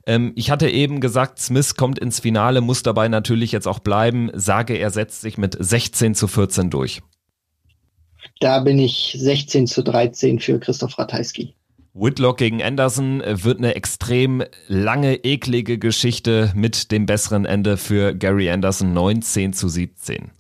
Ähm, 0.07 0.33
ich 0.37 0.51
hatte 0.51 0.71
eben 0.71 1.01
gesagt, 1.01 1.41
Smith 1.41 1.75
kommt 1.75 1.99
ins 1.99 2.21
Finale, 2.21 2.61
muss 2.61 2.83
dabei 2.83 3.09
natürlich 3.09 3.53
jetzt 3.53 3.69
auch 3.69 3.81
bleiben. 3.81 4.31
Sage, 4.33 4.77
er 4.77 4.91
setzt 4.91 5.21
sich 5.21 5.37
mit 5.39 5.57
16 5.59 6.15
zu 6.15 6.29
14 6.29 6.71
durch. 6.71 7.03
Da 8.41 8.61
bin 8.61 8.79
ich 8.79 9.17
16 9.19 9.67
zu 9.67 9.83
13 9.83 10.39
für 10.39 10.61
Christoph 10.61 10.99
Ratajski. 10.99 11.55
Whitlock 12.01 12.37
gegen 12.37 12.63
Anderson 12.63 13.23
wird 13.27 13.59
eine 13.59 13.75
extrem 13.75 14.45
lange, 14.69 15.17
eklige 15.25 15.79
Geschichte 15.79 16.53
mit 16.55 16.93
dem 16.93 17.07
besseren 17.07 17.45
Ende 17.45 17.77
für 17.77 18.15
Gary 18.15 18.51
Anderson 18.51 18.93
19 18.93 19.53
zu 19.53 19.69
17. 19.69 20.31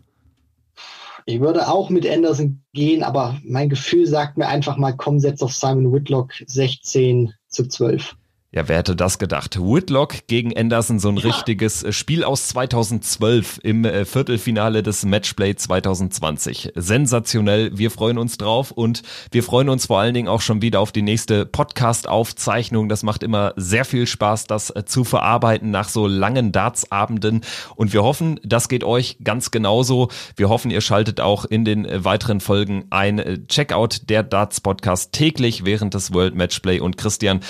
Ich 1.26 1.40
würde 1.40 1.68
auch 1.68 1.90
mit 1.90 2.08
Anderson 2.08 2.62
gehen, 2.72 3.02
aber 3.02 3.38
mein 3.44 3.68
Gefühl 3.68 4.06
sagt 4.06 4.38
mir 4.38 4.46
einfach 4.46 4.76
mal, 4.76 4.92
komm, 4.92 5.18
setz 5.18 5.42
auf 5.42 5.52
Simon 5.52 5.92
Whitlock 5.92 6.32
16 6.46 7.34
zu 7.48 7.66
12. 7.66 8.14
Ja, 8.50 8.66
wer 8.66 8.78
hätte 8.78 8.96
das 8.96 9.18
gedacht? 9.18 9.60
Whitlock 9.60 10.26
gegen 10.26 10.56
Anderson, 10.56 10.98
so 10.98 11.10
ein 11.10 11.18
ja. 11.18 11.26
richtiges 11.26 11.82
äh, 11.82 11.92
Spiel 11.92 12.24
aus 12.24 12.48
2012 12.48 13.60
im 13.62 13.84
äh, 13.84 14.06
Viertelfinale 14.06 14.82
des 14.82 15.04
Matchplay 15.04 15.54
2020. 15.54 16.72
Sensationell. 16.74 17.76
Wir 17.76 17.90
freuen 17.90 18.16
uns 18.16 18.38
drauf 18.38 18.70
und 18.70 19.02
wir 19.32 19.42
freuen 19.42 19.68
uns 19.68 19.84
vor 19.84 20.00
allen 20.00 20.14
Dingen 20.14 20.28
auch 20.28 20.40
schon 20.40 20.62
wieder 20.62 20.80
auf 20.80 20.92
die 20.92 21.02
nächste 21.02 21.44
Podcast-Aufzeichnung. 21.44 22.88
Das 22.88 23.02
macht 23.02 23.22
immer 23.22 23.52
sehr 23.56 23.84
viel 23.84 24.06
Spaß, 24.06 24.46
das 24.46 24.70
äh, 24.70 24.86
zu 24.86 25.04
verarbeiten 25.04 25.70
nach 25.70 25.90
so 25.90 26.06
langen 26.06 26.50
Darts-Abenden. 26.50 27.42
Und 27.76 27.92
wir 27.92 28.02
hoffen, 28.02 28.40
das 28.42 28.70
geht 28.70 28.82
euch 28.82 29.18
ganz 29.22 29.50
genauso. 29.50 30.08
Wir 30.36 30.48
hoffen, 30.48 30.70
ihr 30.70 30.80
schaltet 30.80 31.20
auch 31.20 31.44
in 31.44 31.66
den 31.66 31.86
weiteren 32.02 32.40
Folgen 32.40 32.86
ein. 32.88 33.46
Checkout 33.48 34.08
der 34.08 34.22
Darts 34.22 34.62
Podcast 34.62 35.12
täglich 35.12 35.66
während 35.66 35.92
des 35.92 36.14
World 36.14 36.34
Matchplay 36.34 36.80
und 36.80 36.96
Christian, 36.96 37.40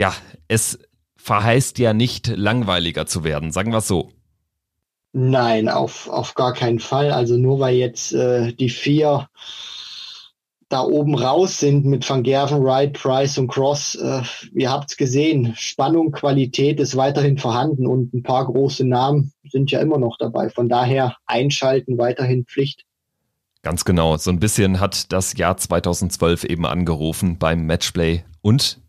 ja, 0.00 0.14
es 0.48 0.78
verheißt 1.16 1.78
ja 1.78 1.92
nicht 1.92 2.26
langweiliger 2.26 3.04
zu 3.04 3.22
werden, 3.22 3.52
sagen 3.52 3.70
wir 3.70 3.78
es 3.78 3.86
so. 3.86 4.10
Nein, 5.12 5.68
auf, 5.68 6.08
auf 6.08 6.32
gar 6.34 6.54
keinen 6.54 6.78
Fall. 6.78 7.10
Also 7.10 7.36
nur 7.36 7.60
weil 7.60 7.74
jetzt 7.74 8.14
äh, 8.14 8.54
die 8.54 8.70
vier 8.70 9.28
da 10.70 10.84
oben 10.84 11.16
raus 11.16 11.58
sind 11.58 11.84
mit 11.84 12.08
Van 12.08 12.22
Gerven, 12.22 12.64
Wright, 12.64 12.94
Price 12.94 13.36
und 13.36 13.48
Cross. 13.48 13.96
Äh, 13.96 14.22
ihr 14.54 14.70
habt 14.70 14.90
es 14.90 14.96
gesehen, 14.96 15.52
Spannung, 15.54 16.12
Qualität 16.12 16.80
ist 16.80 16.96
weiterhin 16.96 17.36
vorhanden 17.36 17.86
und 17.86 18.14
ein 18.14 18.22
paar 18.22 18.46
große 18.46 18.86
Namen 18.86 19.34
sind 19.50 19.70
ja 19.70 19.80
immer 19.80 19.98
noch 19.98 20.16
dabei. 20.16 20.48
Von 20.48 20.70
daher 20.70 21.16
einschalten, 21.26 21.98
weiterhin 21.98 22.46
Pflicht. 22.46 22.84
Ganz 23.60 23.84
genau. 23.84 24.16
So 24.16 24.30
ein 24.30 24.40
bisschen 24.40 24.80
hat 24.80 25.12
das 25.12 25.36
Jahr 25.36 25.58
2012 25.58 26.44
eben 26.44 26.64
angerufen 26.64 27.36
beim 27.38 27.66
Matchplay 27.66 28.24
und 28.40 28.79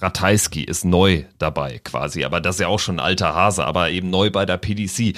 Ratajski 0.00 0.64
ist 0.64 0.84
neu 0.84 1.24
dabei 1.38 1.80
quasi, 1.84 2.24
aber 2.24 2.40
das 2.40 2.56
ist 2.56 2.60
ja 2.60 2.68
auch 2.68 2.78
schon 2.78 2.96
ein 2.96 3.04
alter 3.04 3.34
Hase, 3.34 3.64
aber 3.64 3.90
eben 3.90 4.10
neu 4.10 4.30
bei 4.30 4.46
der 4.46 4.56
PDC. 4.56 5.16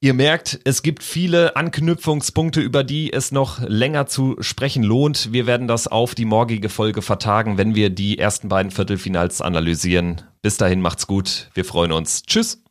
Ihr 0.00 0.12
merkt, 0.12 0.60
es 0.64 0.82
gibt 0.82 1.02
viele 1.02 1.56
Anknüpfungspunkte, 1.56 2.60
über 2.60 2.84
die 2.84 3.10
es 3.12 3.32
noch 3.32 3.60
länger 3.66 4.06
zu 4.06 4.36
sprechen 4.40 4.82
lohnt. 4.82 5.32
Wir 5.32 5.46
werden 5.46 5.66
das 5.66 5.88
auf 5.88 6.14
die 6.14 6.26
morgige 6.26 6.68
Folge 6.68 7.00
vertagen, 7.00 7.56
wenn 7.56 7.74
wir 7.74 7.88
die 7.88 8.18
ersten 8.18 8.48
beiden 8.48 8.70
Viertelfinals 8.70 9.40
analysieren. 9.40 10.20
Bis 10.42 10.58
dahin 10.58 10.82
macht's 10.82 11.06
gut. 11.06 11.48
Wir 11.54 11.64
freuen 11.64 11.92
uns. 11.92 12.22
Tschüss. 12.22 12.63